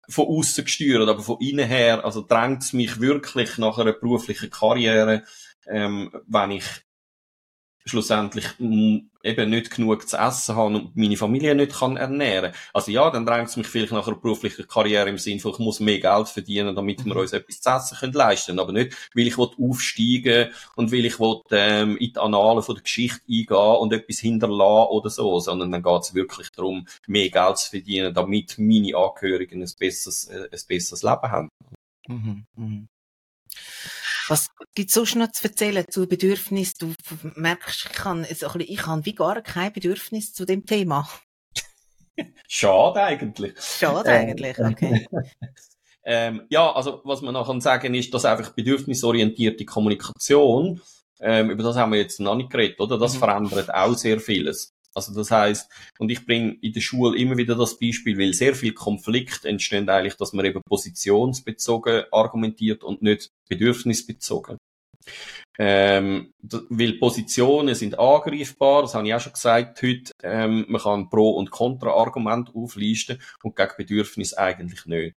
[0.08, 4.50] von außen gesteuert, aber von innen her, also drängt es mich wirklich nach einer beruflichen
[4.50, 5.22] Karriere,
[5.66, 6.64] ähm, wenn ich
[7.86, 12.52] schlussendlich eben nicht genug zu essen habe und meine Familie nicht kann ernähren.
[12.72, 15.58] Also ja, dann drängt es mich vielleicht nach einer beruflichen Karriere im Sinne von, ich
[15.58, 17.20] muss mehr Geld verdienen, damit wir mhm.
[17.20, 21.40] uns etwas zu essen können leisten Aber nicht, weil ich aufsteigen und weil ich will,
[21.50, 25.82] ähm, in die Annalen von der Geschichte eingehen und etwas hinterlassen oder so, sondern dann
[25.82, 30.60] geht es wirklich darum, mehr Geld zu verdienen, damit meine Angehörigen ein besseres, äh, ein
[30.68, 31.48] besseres Leben haben.
[32.08, 32.46] Mhm.
[32.56, 32.88] Mhm.
[34.28, 36.96] Was gibt es sonst noch zu erzählen zu Bedürfnissen?
[37.10, 41.08] Du merkst, ich habe, ich habe wie gar kein Bedürfnis zu dem Thema.
[42.48, 43.54] Schade eigentlich.
[43.60, 45.06] Schade ähm, eigentlich, okay.
[46.04, 50.80] ähm, ja, also was man noch sagen ist, dass einfach bedürfnisorientierte Kommunikation,
[51.20, 52.98] ähm, über das haben wir jetzt noch nicht geredet, oder?
[52.98, 53.18] Das mhm.
[53.18, 54.74] verändert auch sehr vieles.
[54.94, 58.54] Also das heißt, und ich bringe in der Schule immer wieder das Beispiel, weil sehr
[58.54, 64.56] viel Konflikt entstehen eigentlich, dass man eben positionsbezogen argumentiert und nicht bedürfnisbezogen.
[65.58, 66.32] Ähm,
[66.68, 70.12] weil Positionen sind angreifbar, das habe ich auch schon gesagt heute.
[70.22, 75.14] Ähm, man kann Pro- und Kontra-Argument auflisten und gegen Bedürfnis eigentlich nicht.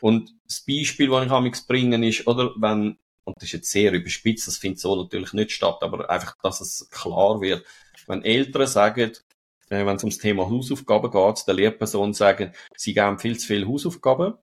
[0.00, 2.96] Und das Beispiel, das ich am bringen ist, oder, wenn,
[3.26, 6.60] und das ist jetzt sehr überspitzt, das findet so natürlich nicht statt, aber einfach, dass
[6.60, 7.64] es klar wird,
[8.06, 9.12] wenn Eltern sagen,
[9.70, 13.66] äh, wenn es ums Thema Hausaufgaben geht, der Lehrperson sagen, sie geben viel zu viele
[13.66, 14.34] Hausaufgaben.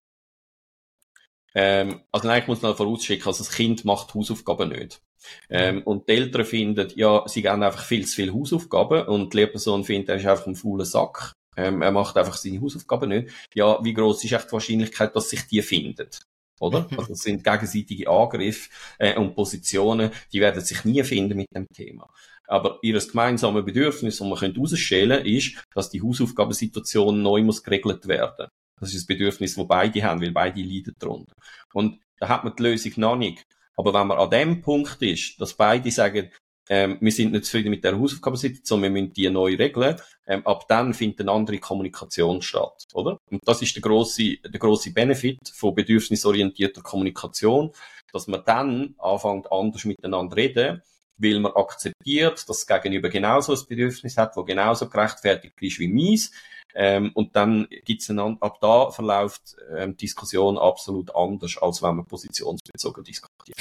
[1.54, 5.02] Ähm, also eigentlich muss man vorausschicken, also das Kind macht Hausaufgaben nicht.
[5.50, 9.38] Ähm, und die Eltern finden, ja, sie geben einfach viel zu viele Hausaufgaben und die
[9.38, 11.34] Lehrperson findet, er ist einfach ein fauler Sack.
[11.58, 13.30] Ähm, er macht einfach seine Hausaufgaben nicht.
[13.54, 16.22] Ja, wie groß ist echt die Wahrscheinlichkeit, dass sich die findet?
[16.60, 16.88] Oder?
[16.98, 21.68] Also es sind gegenseitige Angriffe äh, und Positionen, die werden sich nie finden mit dem
[21.74, 22.10] Thema.
[22.52, 28.10] Aber ihr gemeinsames Bedürfnis, das man herausstellen könnte, ist, dass die Hausaufgabensituation neu muss geregelt
[28.10, 28.50] werden.
[28.78, 31.34] Das ist das Bedürfnis, das beide haben, weil beide leiden darunter.
[31.72, 33.46] Und da hat man die Lösung noch nicht.
[33.78, 36.30] Aber wenn man an dem Punkt ist, dass beide sagen,
[36.68, 39.96] ähm, wir sind nicht zufrieden mit der Hausaufgabensituation, wir müssen die neu regeln,
[40.28, 43.18] ähm, ab dann findet eine andere Kommunikation statt, oder?
[43.30, 47.72] Und das ist der große, der große Benefit von bedürfnisorientierter Kommunikation,
[48.12, 50.82] dass man dann anfängt, anders miteinander reden,
[51.18, 55.88] weil man akzeptiert, dass das Gegenüber genauso ein Bedürfnis hat, wo genauso gerechtfertigt ist wie
[55.88, 56.32] meins.
[56.74, 62.06] Ähm, und dann gibt's einen, ab da verläuft ähm, Diskussion absolut anders, als wenn man
[62.06, 63.58] positionsbezogen diskutiert.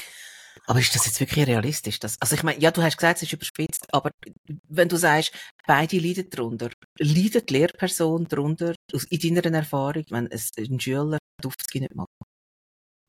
[0.66, 1.98] Aber ist das jetzt wirklich realistisch?
[1.98, 4.10] Das, also ich meine, ja, du hast gesagt, es ist überspitzt, aber
[4.68, 5.32] wenn du sagst,
[5.66, 8.74] beide leiden darunter, leidet die Lehrperson darunter,
[9.10, 12.08] in deiner Erfahrung, wenn ein Schüler Aufzüge nicht macht?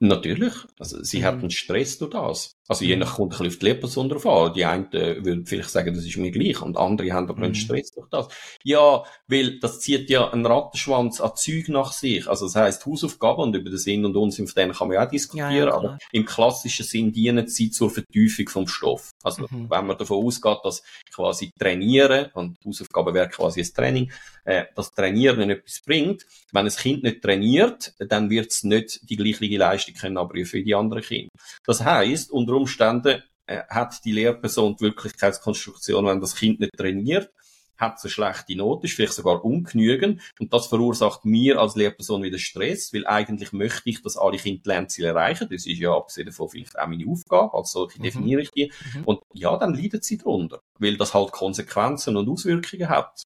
[0.03, 0.53] Natürlich.
[0.79, 1.23] Also, sie mhm.
[1.25, 2.55] hat einen Stress durch das.
[2.67, 4.53] Also, je nach kommt ein bisschen auf die Lehrperson drauf an.
[4.53, 6.59] Die einen äh, würden vielleicht sagen, das ist mir gleich.
[6.59, 7.43] Und andere haben aber mhm.
[7.43, 8.27] einen Stress durch das.
[8.63, 12.27] Ja, weil das zieht ja einen Rattenschwanz an Zeug nach sich.
[12.27, 15.05] Also, das heisst, Hausaufgaben und über den Sinn und Unsinn von denen kann man ja
[15.05, 15.51] auch diskutieren.
[15.51, 19.11] Ja, ja, aber im klassischen Sinn dienen sie zur Vertiefung vom Stoff.
[19.21, 19.69] Also, mhm.
[19.69, 20.81] wenn man davon ausgeht, dass
[21.13, 24.11] quasi trainieren, und Hausaufgaben wäre quasi ein Training,
[24.45, 26.25] äh, das Trainieren etwas bringt.
[26.51, 30.53] Wenn ein Kind nicht trainiert, dann wird es nicht die gleiche Leistung Leistung können abrufen
[30.59, 31.29] wie die anderen Kinder.
[31.65, 37.31] Das heisst, unter Umständen äh, hat die Lehrperson die Wirklichkeitskonstruktion, wenn das Kind nicht trainiert,
[37.77, 42.21] hat es eine schlechte Note, ist vielleicht sogar ungenügend und das verursacht mir als Lehrperson
[42.21, 45.47] wieder Stress, weil eigentlich möchte ich, dass alle Kinder Lernziele erreichen.
[45.49, 48.03] Das ist ja abgesehen davon vielleicht auch meine Aufgabe, als solche mhm.
[48.03, 48.71] definiere ich die.
[48.93, 49.03] Mhm.
[49.05, 53.23] Und ja, dann leidet sie darunter, weil das halt Konsequenzen und Auswirkungen hat.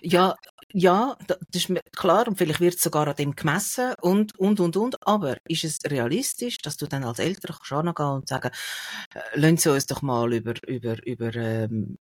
[0.00, 0.34] Ja,
[0.72, 4.60] ja, das ist mir klar und vielleicht wird es sogar an dem gemessen und, und,
[4.60, 5.06] und, und.
[5.06, 8.50] Aber ist es realistisch, dass du dann als Eltern kannst angehen und sagen,
[9.14, 11.98] äh, lassen Sie uns doch mal über, über, über ähm,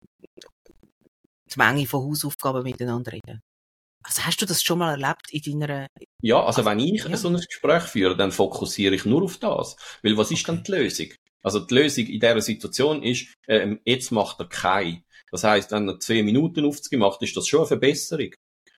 [1.52, 3.40] die Menge von Hausaufgaben miteinander reden?
[4.02, 5.86] Also hast du das schon mal erlebt in deiner...
[6.22, 7.16] Ja, also, also wenn ich ja.
[7.16, 9.76] so ein Gespräch führe, dann fokussiere ich nur auf das.
[10.02, 10.56] Weil was ist okay.
[10.56, 11.06] dann die Lösung?
[11.42, 15.02] Also die Lösung in dieser Situation ist, ähm, jetzt macht er keine.
[15.30, 18.30] Das heißt, wenn er zwei Minuten aufgemacht ist das schon eine Verbesserung.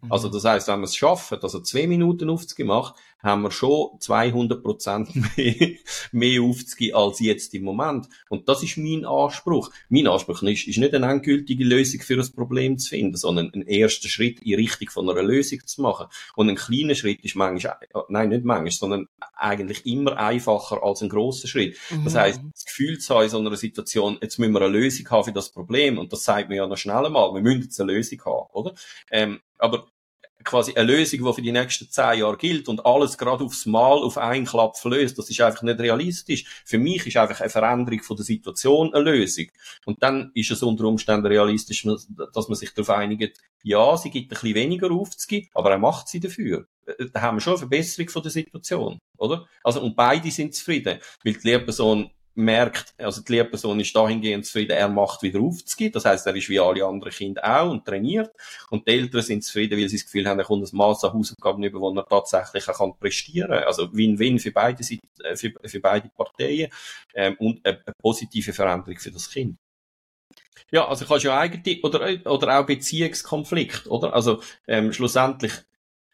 [0.09, 0.33] Also mhm.
[0.33, 4.63] das heißt, wenn wir es schaffen, dass er zwei Minuten aufgemacht, haben wir schon 200
[4.63, 5.71] Prozent mehr,
[6.11, 8.09] mehr aufzugeben als jetzt im Moment.
[8.29, 9.71] Und das ist mein Anspruch.
[9.89, 13.67] Mein Anspruch ist, ist nicht eine endgültige Lösung für ein Problem zu finden, sondern einen
[13.67, 16.07] ersten Schritt in Richtung von einer Lösung zu machen.
[16.35, 17.77] Und ein kleiner Schritt ist manchmal,
[18.09, 21.77] nein, nicht manchmal, sondern eigentlich immer einfacher als ein großer Schritt.
[21.91, 22.05] Mhm.
[22.05, 25.09] Das heißt, das Gefühl zu haben in so einer Situation, jetzt müssen wir eine Lösung
[25.11, 25.99] haben für das Problem.
[25.99, 27.33] Und das sagt man ja noch schnell einmal.
[27.35, 28.75] Wir müssen jetzt eine Lösung haben, oder?
[29.11, 29.92] Ähm, aber
[30.45, 33.99] quasi eine Lösung, die für die nächsten zehn Jahre gilt und alles gerade aufs Mal
[33.99, 36.63] auf einen Klapp löst, das ist einfach nicht realistisch.
[36.65, 39.47] Für mich ist einfach eine Veränderung von der Situation eine Lösung.
[39.85, 41.87] Und dann ist es unter Umständen realistisch,
[42.33, 46.09] dass man sich darauf einigt, ja, sie gibt ein bisschen weniger aufzugeben, aber er macht
[46.09, 46.67] sie dafür.
[47.13, 49.47] Da haben wir schon eine Verbesserung von der Situation, oder?
[49.63, 54.73] Also, und beide sind zufrieden, weil die Lehrperson merkt, also die Lehrperson ist dahingehend zufrieden,
[54.73, 55.93] er macht wieder aufzugehen.
[55.93, 58.31] Das heißt, er ist wie alle anderen Kinder auch und trainiert.
[58.71, 61.13] Und die Eltern sind zufrieden, weil sie das Gefühl haben, er kommt ein Maß an
[61.13, 63.65] Hausaufgaben über, wo er tatsächlich auch kann prestieren kann.
[63.65, 66.71] Also Win-Win für beide, äh, für, für beide Parteien
[67.15, 69.59] ähm, und eine, positive Veränderung für das Kind.
[70.71, 74.15] Ja, also kannst ja eigentlich, oder, oder auch Beziehungskonflikt, oder?
[74.15, 75.53] Also, ähm, schlussendlich,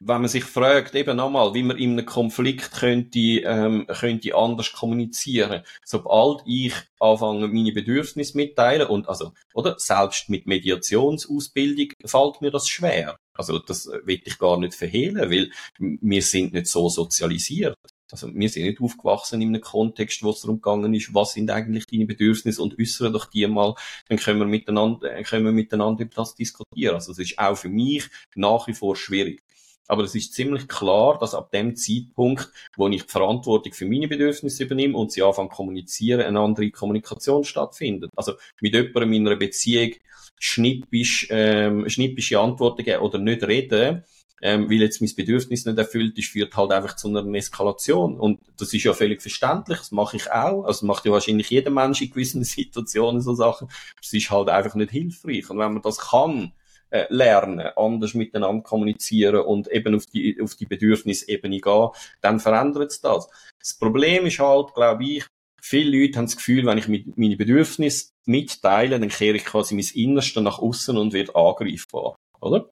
[0.00, 4.72] wenn man sich fragt, eben nochmal, wie man in einem Konflikt könnte, ähm, könnte anders
[4.72, 5.62] kommunizieren.
[5.84, 12.68] Sobald ich anfange, meine Bedürfnisse mitteilen und, also, oder, selbst mit Mediationsausbildung fällt mir das
[12.68, 13.16] schwer.
[13.34, 17.76] Also, das will ich gar nicht verhehlen, weil wir sind nicht so sozialisiert.
[18.10, 21.50] Also, wir sind nicht aufgewachsen in einem Kontext, wo es darum gegangen ist, was sind
[21.50, 23.74] eigentlich deine Bedürfnisse und äußere doch die mal,
[24.08, 26.94] dann können wir miteinander, können wir miteinander über das diskutieren.
[26.94, 29.42] Also, es ist auch für mich nach wie vor schwierig.
[29.88, 34.06] Aber es ist ziemlich klar, dass ab dem Zeitpunkt, wo ich die Verantwortung für meine
[34.06, 38.10] Bedürfnisse übernehme und sie anfangen kommunizieren, eine andere Kommunikation stattfindet.
[38.14, 39.92] Also mit jemandem in einer Beziehung
[40.38, 44.04] schnippisch, ähm, schnippische Antworten geben oder nicht reden,
[44.40, 48.20] ähm, weil jetzt mein Bedürfnis nicht erfüllt ist, führt halt einfach zu einer Eskalation.
[48.20, 50.64] Und das ist ja völlig verständlich, das mache ich auch.
[50.64, 53.68] Also macht ja wahrscheinlich jeder Mensch in gewissen Situationen so Sachen.
[54.00, 55.50] Es ist halt einfach nicht hilfreich.
[55.50, 56.52] Und wenn man das kann,
[56.90, 61.88] äh, lernen, anders miteinander kommunizieren und eben auf die, auf die Bedürfnisebene gehen,
[62.20, 63.28] dann verändert es das.
[63.58, 65.26] Das Problem ist halt, glaube ich,
[65.60, 69.86] viele Leute haben das Gefühl, wenn ich meine Bedürfnisse mitteile, dann kehre ich quasi mein
[69.94, 72.70] Innerste nach außen und werde angreifbar, oder?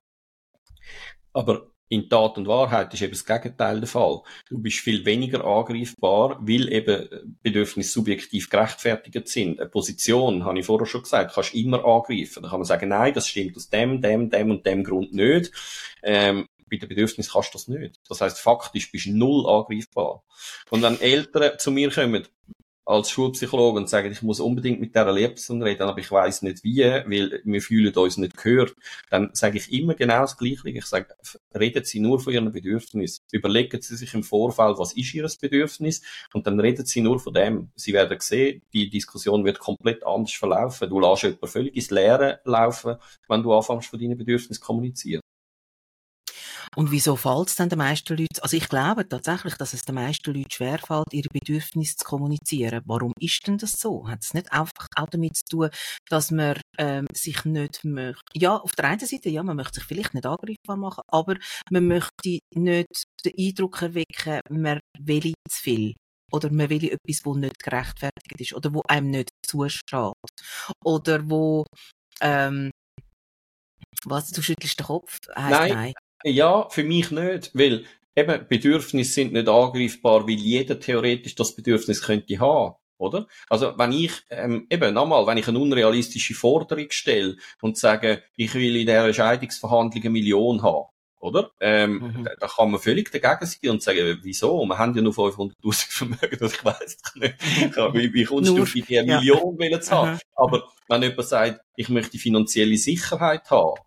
[1.33, 4.23] Aber in Tat und Wahrheit ist eben das Gegenteil der Fall.
[4.49, 9.61] Du bist viel weniger angreifbar, weil eben Bedürfnisse subjektiv gerechtfertigt sind.
[9.61, 12.43] Eine Position, habe ich vorher schon gesagt, kannst du immer angreifen.
[12.43, 15.53] Da kann man sagen, nein, das stimmt aus dem, dem, dem und dem Grund nicht.
[16.03, 18.01] Ähm, bei den Bedürfnissen kannst du das nicht.
[18.09, 20.25] Das heißt, faktisch bist du null angreifbar.
[20.71, 22.27] Und wenn Eltern zu mir kommen,
[22.87, 26.63] als Schulpsychologe und sagen, ich muss unbedingt mit dieser Lehrperson reden, aber ich weiß nicht
[26.63, 28.77] wie, weil wir fühlen uns nicht gehört,
[29.11, 30.69] dann sage ich immer genau das Gleiche.
[30.69, 31.09] Ich sage,
[31.55, 33.25] reden Sie nur von Ihren Bedürfnissen.
[33.33, 37.35] Überlegen Sie sich im Vorfeld, was ist Ihr Bedürfnis und dann reden Sie nur von
[37.35, 37.71] dem.
[37.75, 40.89] Sie werden sehen, die Diskussion wird komplett anders verlaufen.
[40.89, 42.97] Du lässt jemanden völlig ins Leere laufen,
[43.29, 45.23] wenn du anfängst, von deinen Bedürfnissen zu kommunizieren.
[46.77, 49.95] Und wieso fällt es dann den meisten Leuten, also ich glaube tatsächlich, dass es den
[49.95, 52.83] meisten Leuten schwerfällt, ihre Bedürfnisse zu kommunizieren.
[52.85, 54.07] Warum ist denn das so?
[54.07, 55.71] Hat es nicht einfach auch damit zu tun,
[56.11, 59.85] dass man ähm, sich nicht möchte, ja, auf der einen Seite, ja, man möchte sich
[59.85, 61.37] vielleicht nicht angreifbar machen, aber
[61.71, 65.95] man möchte nicht den Eindruck erwecken, man will zu viel
[66.31, 70.13] oder man will etwas, wo nicht gerechtfertigt ist oder wo einem nicht zusteht
[70.85, 71.65] oder wo
[72.21, 72.71] ähm,
[74.05, 75.19] was, du schüttelst den Kopf?
[75.35, 75.95] Heißt nein, nein.
[76.25, 82.03] Ja, für mich nicht, weil eben Bedürfnisse sind nicht angreifbar, weil jeder theoretisch das Bedürfnis
[82.03, 82.75] könnte haben.
[82.99, 83.27] Oder?
[83.51, 88.55] Also, wenn ich, ähm, eben, nochmal, wenn ich eine unrealistische Forderung stelle und sage, ich
[88.55, 90.87] will in dieser Scheidungsverhandlung eine Million haben,
[91.21, 91.51] oder?
[91.61, 92.25] Ähm, mhm.
[92.25, 94.65] da, da, kann man völlig dagegen sein und sagen, wieso?
[94.65, 95.53] Wir haben ja nur 500.000
[95.91, 97.35] Vermögen, das ich weiss nicht.
[97.93, 99.03] wie, wie kommst du auf die ja.
[99.03, 100.13] Million wollen zu haben?
[100.13, 100.19] Mhm.
[100.35, 103.79] Aber wenn jemand sagt, ich möchte finanzielle Sicherheit haben,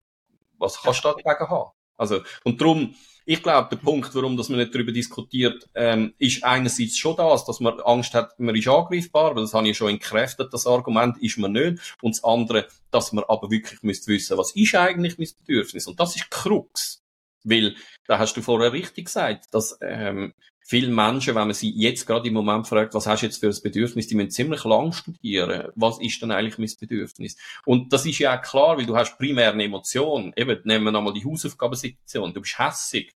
[0.60, 1.72] was kannst du dagegen haben?
[2.00, 2.96] Also, und darum,
[3.26, 7.46] ich glaube, der Punkt, warum dass man nicht darüber diskutiert, ähm, ist einerseits schon das,
[7.46, 11.22] dass man Angst hat, man ist angreifbar, weil das habe ich schon entkräftet, das Argument
[11.22, 11.96] ist man nicht.
[12.02, 15.86] Und das andere, dass man aber wirklich müsste wissen, was ist eigentlich mein Bedürfnis?
[15.86, 17.04] Und das ist Krux.
[17.44, 17.76] Weil,
[18.08, 20.34] da hast du vorher richtig gesagt, dass ähm,
[20.70, 23.48] viele Menschen, wenn man sie jetzt gerade im Moment fragt, was hast du jetzt für
[23.48, 25.72] ein Bedürfnis, die müssen ziemlich lang studieren.
[25.74, 27.38] Was ist denn eigentlich mein Bedürfnis?
[27.66, 30.32] Und das ist ja auch klar, weil du hast primär eine Emotion.
[30.36, 32.36] Eben, nehmen wir nochmal die Hausaufgabensektion.
[32.36, 33.16] Du bist hässig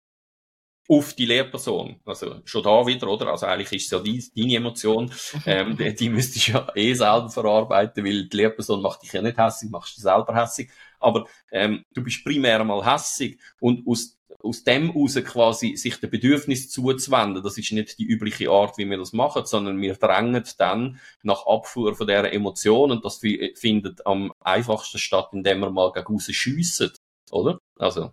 [0.89, 1.99] auf die Lehrperson.
[2.05, 3.27] Also schon da wieder, oder?
[3.27, 5.11] Also eigentlich ist es ja die, deine Emotion.
[5.45, 9.23] Ähm, die, die müsstest du ja eh selber verarbeiten, weil die Lehrperson macht dich ja
[9.23, 10.71] nicht hässig, machst du selber hässig.
[11.01, 16.09] Aber ähm, du bist primär mal hässig und aus aus dem heraus quasi sich der
[16.09, 20.45] Bedürfnis zuzuwenden, das ist nicht die übliche Art, wie wir das machen, sondern wir drängen
[20.59, 23.21] dann nach Abfuhr von dieser Emotion und das
[23.55, 26.93] findet am einfachsten statt, indem wir mal gegen raus schiessen,
[27.31, 27.59] oder?
[27.79, 28.13] Also,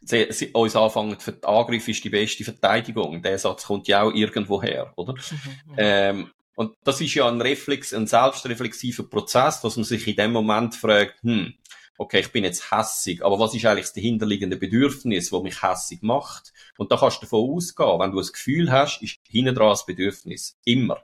[0.00, 3.22] sie, sie, uns anfangen, der Angriff ist die beste Verteidigung.
[3.22, 5.14] Der Satz kommt ja auch irgendwo her, oder?
[5.14, 5.74] Mhm, mhm.
[5.78, 10.32] ähm, und das ist ja ein Reflex, ein selbstreflexiver Prozess, dass man sich in dem
[10.32, 11.54] Moment fragt, hm,
[12.02, 16.02] okay, ich bin jetzt hässig, aber was ist eigentlich das dahinterliegende Bedürfnis, das mich hässig
[16.02, 16.52] macht?
[16.76, 19.86] Und da kannst du davon ausgehen, wenn du ein Gefühl hast, ist hinten dran das
[19.86, 20.56] Bedürfnis.
[20.64, 21.02] Immer.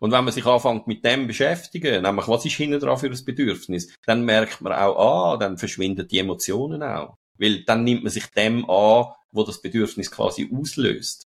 [0.00, 3.24] Und wenn man sich anfängt mit dem beschäftigen, nämlich was ist hinten dran für ein
[3.24, 7.16] Bedürfnis, dann merkt man auch, ah, dann verschwinden die Emotionen auch.
[7.38, 11.26] Weil dann nimmt man sich dem an, wo das Bedürfnis quasi auslöst.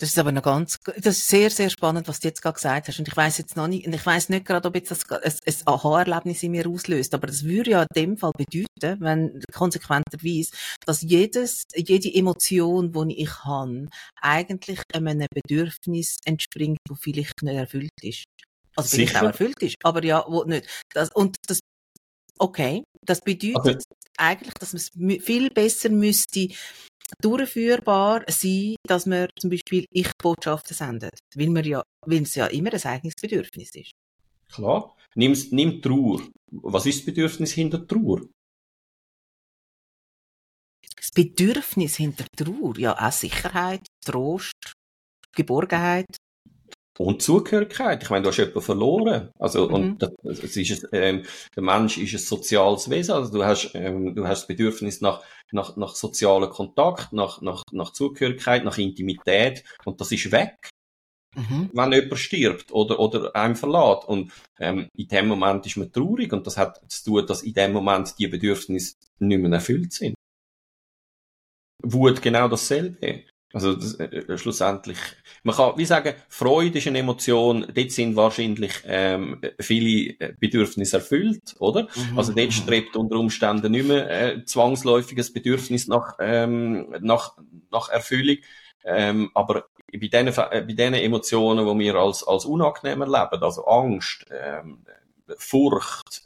[0.00, 2.88] Das ist aber noch ganz, das ist sehr, sehr spannend, was du jetzt gerade gesagt
[2.88, 2.98] hast.
[2.98, 6.42] Und ich weiß jetzt noch nicht, ich weiß nicht gerade, ob jetzt das ein, Aha-Erlebnis
[6.42, 10.50] in mir auslöst, aber das würde ja in dem Fall bedeuten, wenn konsequenterweise,
[10.84, 13.86] dass jedes, jede Emotion, die ich habe,
[14.20, 18.24] eigentlich einem Bedürfnis entspringt, das vielleicht nicht erfüllt ist.
[18.76, 20.66] Also vielleicht auch erfüllt ist, aber ja, wo nicht.
[20.92, 21.60] Das, und das,
[22.38, 23.78] okay, das bedeutet okay.
[24.16, 26.48] eigentlich, dass man es viel besser müsste
[27.20, 31.18] durchführbar sein, dass man zum Beispiel Ich-Botschaften sendet.
[31.34, 33.92] Weil, man ja, weil es ja immer ein eigenes Bedürfnis ist.
[34.52, 34.96] Klar.
[35.14, 36.20] Nimm, nimm Trauer.
[36.50, 38.22] Was ist das Bedürfnis hinter Trauer?
[40.96, 42.78] Das Bedürfnis hinter Trauer?
[42.78, 44.74] Ja, auch Sicherheit, Trost,
[45.32, 46.06] Geborgenheit.
[46.96, 48.02] Und Zugehörigkeit.
[48.02, 49.30] Ich meine, du hast jemanden verloren.
[49.38, 49.74] Also, mhm.
[49.74, 51.24] und das, es ist, ähm,
[51.56, 53.14] der Mensch ist ein soziales Wesen.
[53.14, 57.64] Also, du hast, ähm, du hast das Bedürfnis nach, nach, nach sozialem Kontakt, nach, nach,
[57.72, 59.64] nach Zugehörigkeit, nach Intimität.
[59.84, 60.70] Und das ist weg.
[61.34, 61.70] Mhm.
[61.72, 64.06] Wenn jemand stirbt oder, oder einem verlässt.
[64.06, 66.32] Und, ähm, in dem Moment ist man traurig.
[66.32, 70.14] Und das hat zu tun, dass in dem Moment die Bedürfnisse nicht mehr erfüllt sind.
[71.82, 73.24] Wut genau dasselbe.
[73.54, 74.98] Also das, äh, äh, schlussendlich,
[75.44, 80.96] man kann wie sagen, Freude ist eine Emotion, dort sind wahrscheinlich ähm, viele äh, Bedürfnisse
[80.96, 81.84] erfüllt, oder?
[81.94, 82.18] Mhm.
[82.18, 82.52] Also dort mhm.
[82.52, 87.36] strebt unter Umständen nicht mehr äh, zwangsläufiges Bedürfnis nach, ähm, nach,
[87.70, 88.38] nach Erfüllung.
[88.84, 94.26] Ähm, aber bei den, bei den Emotionen, die wir als, als unangenehm erleben, also Angst,
[94.32, 94.84] ähm,
[95.38, 96.24] Furcht,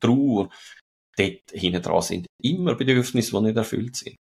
[0.00, 0.48] Trauer,
[1.14, 4.16] dort hinten dran sind immer Bedürfnisse, die nicht erfüllt sind.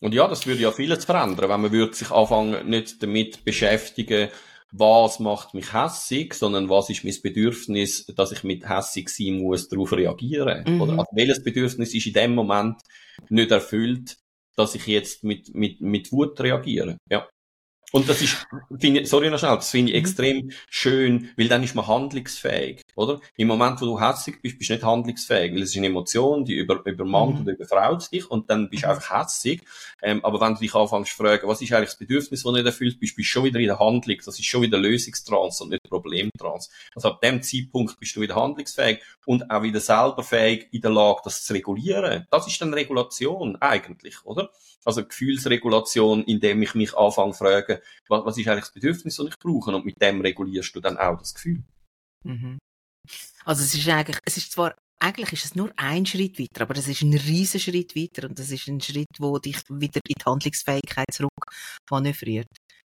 [0.00, 4.28] Und ja, das würde ja vieles verändern, wenn man würde sich anfangen, nicht damit beschäftigen,
[4.76, 9.68] was macht mich hässig, sondern was ist mein Bedürfnis, dass ich mit hässig sein muss,
[9.68, 10.64] darauf reagieren.
[10.66, 10.80] Mhm.
[10.80, 12.80] Oder also welches Bedürfnis ist in dem Moment
[13.28, 14.16] nicht erfüllt,
[14.56, 16.98] dass ich jetzt mit, mit, mit Wut reagiere.
[17.08, 17.28] Ja.
[17.94, 18.44] Und das ist,
[18.80, 20.04] finde ich, sorry noch schnell, das finde ich mhm.
[20.04, 23.20] extrem schön, weil dann ist man handlungsfähig, oder?
[23.36, 26.44] Im Moment, wo du hässig bist, bist du nicht handlungsfähig, weil es ist eine Emotion,
[26.44, 27.42] die über, übermannt mhm.
[27.42, 29.62] oder überfraut dich und dann bist du einfach hässig.
[30.02, 32.66] Ähm, aber wenn du dich anfängst zu fragen, was ist eigentlich das Bedürfnis, das nicht
[32.66, 34.16] erfüllt bist, bist du schon wieder in der Handlung.
[34.24, 36.70] Das ist schon wieder Lösungstrans und nicht Problemtrans.
[36.96, 40.90] Also ab dem Zeitpunkt bist du wieder handlungsfähig und auch wieder selber fähig in der
[40.90, 42.26] Lage, das zu regulieren.
[42.32, 44.50] Das ist dann Regulation eigentlich, oder?
[44.84, 47.78] Also Gefühlsregulation, indem ich mich anfange zu fragen,
[48.08, 49.74] was, was ist eigentlich das Bedürfnis, das ich brauche?
[49.74, 51.62] Und mit dem regulierst du dann auch das Gefühl.
[52.24, 52.58] Mhm.
[53.44, 56.76] Also es ist eigentlich, es ist zwar eigentlich ist es nur ein Schritt weiter, aber
[56.76, 60.14] es ist ein riesiger Schritt weiter und das ist ein Schritt, wo dich wieder in
[60.18, 61.30] die Handlungsfähigkeit zurück
[61.90, 62.48] manövriert.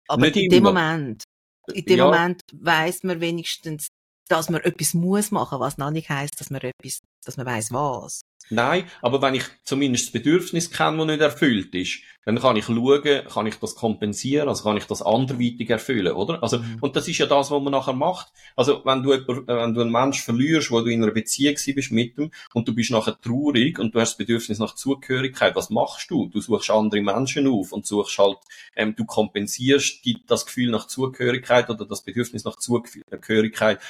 [0.09, 1.25] Aber Nicht in dem Moment,
[1.73, 2.05] in dem ja.
[2.05, 3.89] Moment weiß man wenigstens,
[4.29, 7.73] dass man etwas muss machen, was noch nicht heißt, dass man etwas, dass man weiß
[7.73, 8.23] was.
[8.49, 12.67] Nein, aber wenn ich zumindest das Bedürfnis kenne, das nicht erfüllt ist, dann kann ich
[12.67, 16.43] schauen, kann ich das kompensieren, also kann ich das anderweitig erfüllen, oder?
[16.43, 16.79] Also, mhm.
[16.81, 18.29] und das ist ja das, was man nachher macht.
[18.55, 22.19] Also, wenn du, wenn du einen Menschen verlierst, wo du in einer Beziehung bist mit
[22.19, 26.11] ihm, und du bist nachher traurig und du hast das Bedürfnis nach Zugehörigkeit, was machst
[26.11, 26.29] du?
[26.29, 28.39] Du suchst andere Menschen auf und suchst halt,
[28.77, 33.81] ähm, du kompensierst die, das Gefühl nach Zugehörigkeit oder das Bedürfnis nach Zugehörigkeit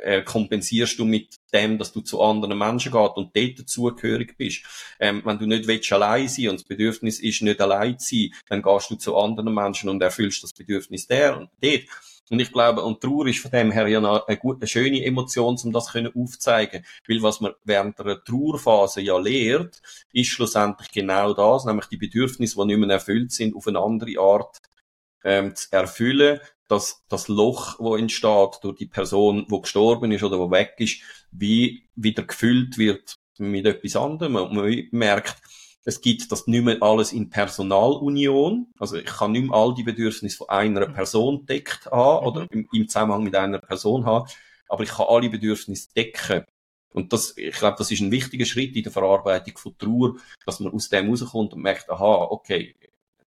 [0.00, 4.64] äh, kompensierst du mit dem, dass du zu anderen Menschen gehst und dort dazugehörig bist.
[5.00, 8.30] Ähm, wenn du nicht willst, allein sein und das Bedürfnis ist, nicht allein zu sein,
[8.48, 11.84] dann gehst du zu anderen Menschen und erfüllst das Bedürfnis der und dort.
[12.30, 15.58] Und ich glaube, und Trauer ist von dem her ja eine, gute, eine schöne Emotion,
[15.62, 16.84] um das können aufzeigen.
[17.06, 19.82] Weil was man während der Trauerphase ja lehrt,
[20.12, 24.18] ist schlussendlich genau das, nämlich die Bedürfnisse, die nicht mehr erfüllt sind, auf eine andere
[24.18, 24.62] Art
[25.22, 30.38] ähm, zu erfüllen, dass das Loch, wo entsteht durch die Person, wo gestorben ist oder
[30.38, 31.00] wo weg ist,
[31.30, 34.32] wie wieder gefüllt wird mit etwas anderem.
[34.32, 35.36] Man merkt,
[35.84, 38.68] es gibt das nicht mehr alles in Personalunion.
[38.78, 40.86] Also ich kann nicht mehr all die Bedürfnisse von einer.
[40.86, 42.48] Person deckt haben oder mhm.
[42.50, 44.28] im, im Zusammenhang mit einer Person haben,
[44.68, 46.44] aber ich kann alle Bedürfnisse decken.
[46.90, 50.14] Und das, ich glaube, das ist ein wichtiger Schritt in der Verarbeitung von Trauer,
[50.46, 52.76] dass man aus dem rauskommt und merkt, aha, okay,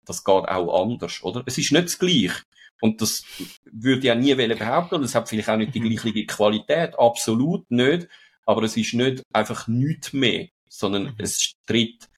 [0.05, 1.43] das geht auch anders, oder?
[1.45, 2.43] Es ist nicht das Gleiche.
[2.83, 3.23] Und das
[3.71, 4.95] würde ich ja nie behaupten.
[4.95, 5.95] Und es hat vielleicht auch nicht die mhm.
[5.95, 6.99] gleiche Qualität.
[6.99, 8.09] Absolut nicht.
[8.45, 11.13] Aber es ist nicht einfach nichts mehr, sondern mhm.
[11.17, 12.09] es tritt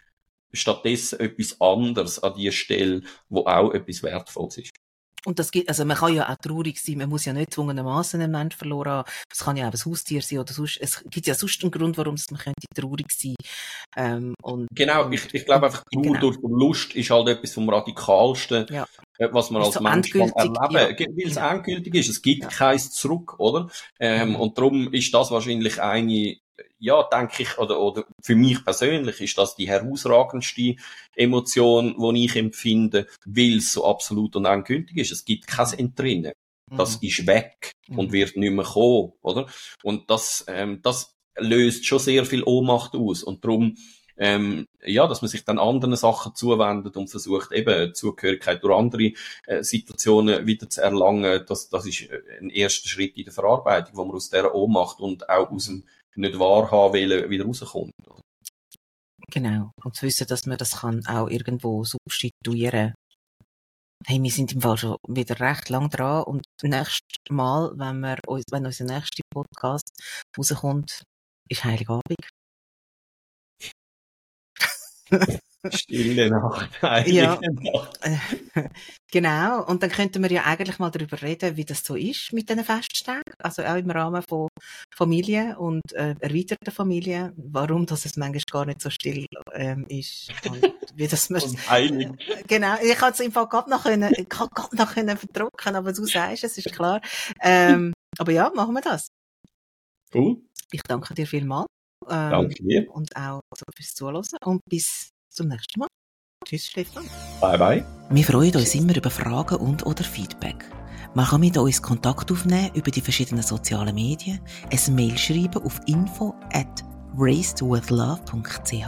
[0.52, 4.72] stattdessen etwas anderes an die Stelle, wo auch etwas Wertvolles ist.
[5.26, 8.22] Und das gibt, also man kann ja auch traurig sein, man muss ja nicht zwungenermaßen
[8.22, 9.12] einen Menschen verloren haben.
[9.32, 11.98] Es kann ja auch ein Haustier sein oder sonst, es gibt ja sonst einen Grund,
[11.98, 13.36] warum man könnte traurig sein.
[13.96, 16.20] Ähm, und, genau, ich, ich glaube einfach, Trauer genau.
[16.20, 18.88] durch Verlust ist halt etwas vom Radikalsten, ja.
[19.18, 21.08] Äh, was man als so Mensch kann erleben ja.
[21.08, 21.52] weil es ja.
[21.54, 22.10] endgültig ist.
[22.10, 22.50] Es gibt ja.
[22.50, 23.70] keins zurück, oder?
[24.00, 24.36] Ähm, mhm.
[24.36, 26.38] Und darum ist das wahrscheinlich eine
[26.78, 30.76] ja, denke ich, oder, oder für mich persönlich ist das die herausragendste
[31.16, 35.12] Emotion, die ich empfinde, weil es so absolut und endgültig ist.
[35.12, 36.34] Es gibt kein Entrinnen.
[36.76, 37.08] Das mhm.
[37.08, 38.12] ist weg und mhm.
[38.12, 39.48] wird nicht mehr kommen, oder?
[39.84, 43.24] Und das, ähm, das löst schon sehr viel Ohnmacht aus.
[43.24, 43.78] Und darum,
[44.18, 49.12] ähm, ja, dass man sich dann anderen Sachen zuwendet und versucht, eben Zugehörigkeit durch andere
[49.48, 53.96] äh, Situationen wieder zu erlangen, das, das ist äh, ein erster Schritt in der Verarbeitung,
[53.98, 55.84] wo man aus dieser Ohnmacht und auch aus dem
[56.16, 57.92] nicht wahrhaben will, wieder rauskommt.
[59.32, 59.72] Genau.
[59.84, 62.94] Und zu wissen, dass man das kann auch irgendwo substituieren
[64.08, 68.20] Hey, wir sind im Fall schon wieder recht lang dran und nächstes Mal, wenn wir,
[68.52, 69.90] wenn unser nächster Podcast
[70.38, 71.02] rauskommt,
[71.50, 72.30] ist Heiligabend.
[75.72, 76.70] Stille Nacht.
[77.08, 77.40] Ja,
[79.12, 79.66] genau.
[79.66, 82.64] Und dann könnten wir ja eigentlich mal darüber reden, wie das so ist mit diesen
[82.64, 83.34] Festtagen.
[83.40, 84.48] Also auch im Rahmen von
[84.94, 87.34] Familie und äh, erweiterter Familie.
[87.36, 90.32] Warum dass es manchmal gar nicht so still ähm, ist.
[90.50, 90.62] Und
[90.96, 91.42] wie das man,
[92.48, 92.76] Genau.
[92.82, 96.44] Ich kann es im Fall gerade noch können, gerade noch können verdrucken, aber du sagst
[96.44, 97.02] es, ist klar.
[97.42, 99.08] Ähm, aber ja, machen wir das.
[100.14, 100.38] Cool.
[100.72, 101.68] Ich danke dir vielmals.
[102.10, 102.90] Ähm, danke dir.
[102.92, 103.42] Und auch
[103.76, 104.24] fürs Zuhören.
[104.44, 105.88] Und bis zum nächsten Mal.
[106.46, 107.06] Tschüss, Stefan.
[107.42, 107.86] Bye, bye.
[108.10, 110.64] Wir freuen uns immer über Fragen und oder Feedback.
[111.16, 115.80] Man kann mit uns Kontakt aufnehmen über die verschiedenen sozialen Medien, ein Mail schreiben auf
[115.88, 116.84] info at
[117.18, 118.88] racedwithlove.ch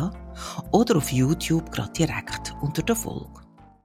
[0.71, 3.46] oder auf YouTube gerade direkt unter der Folge.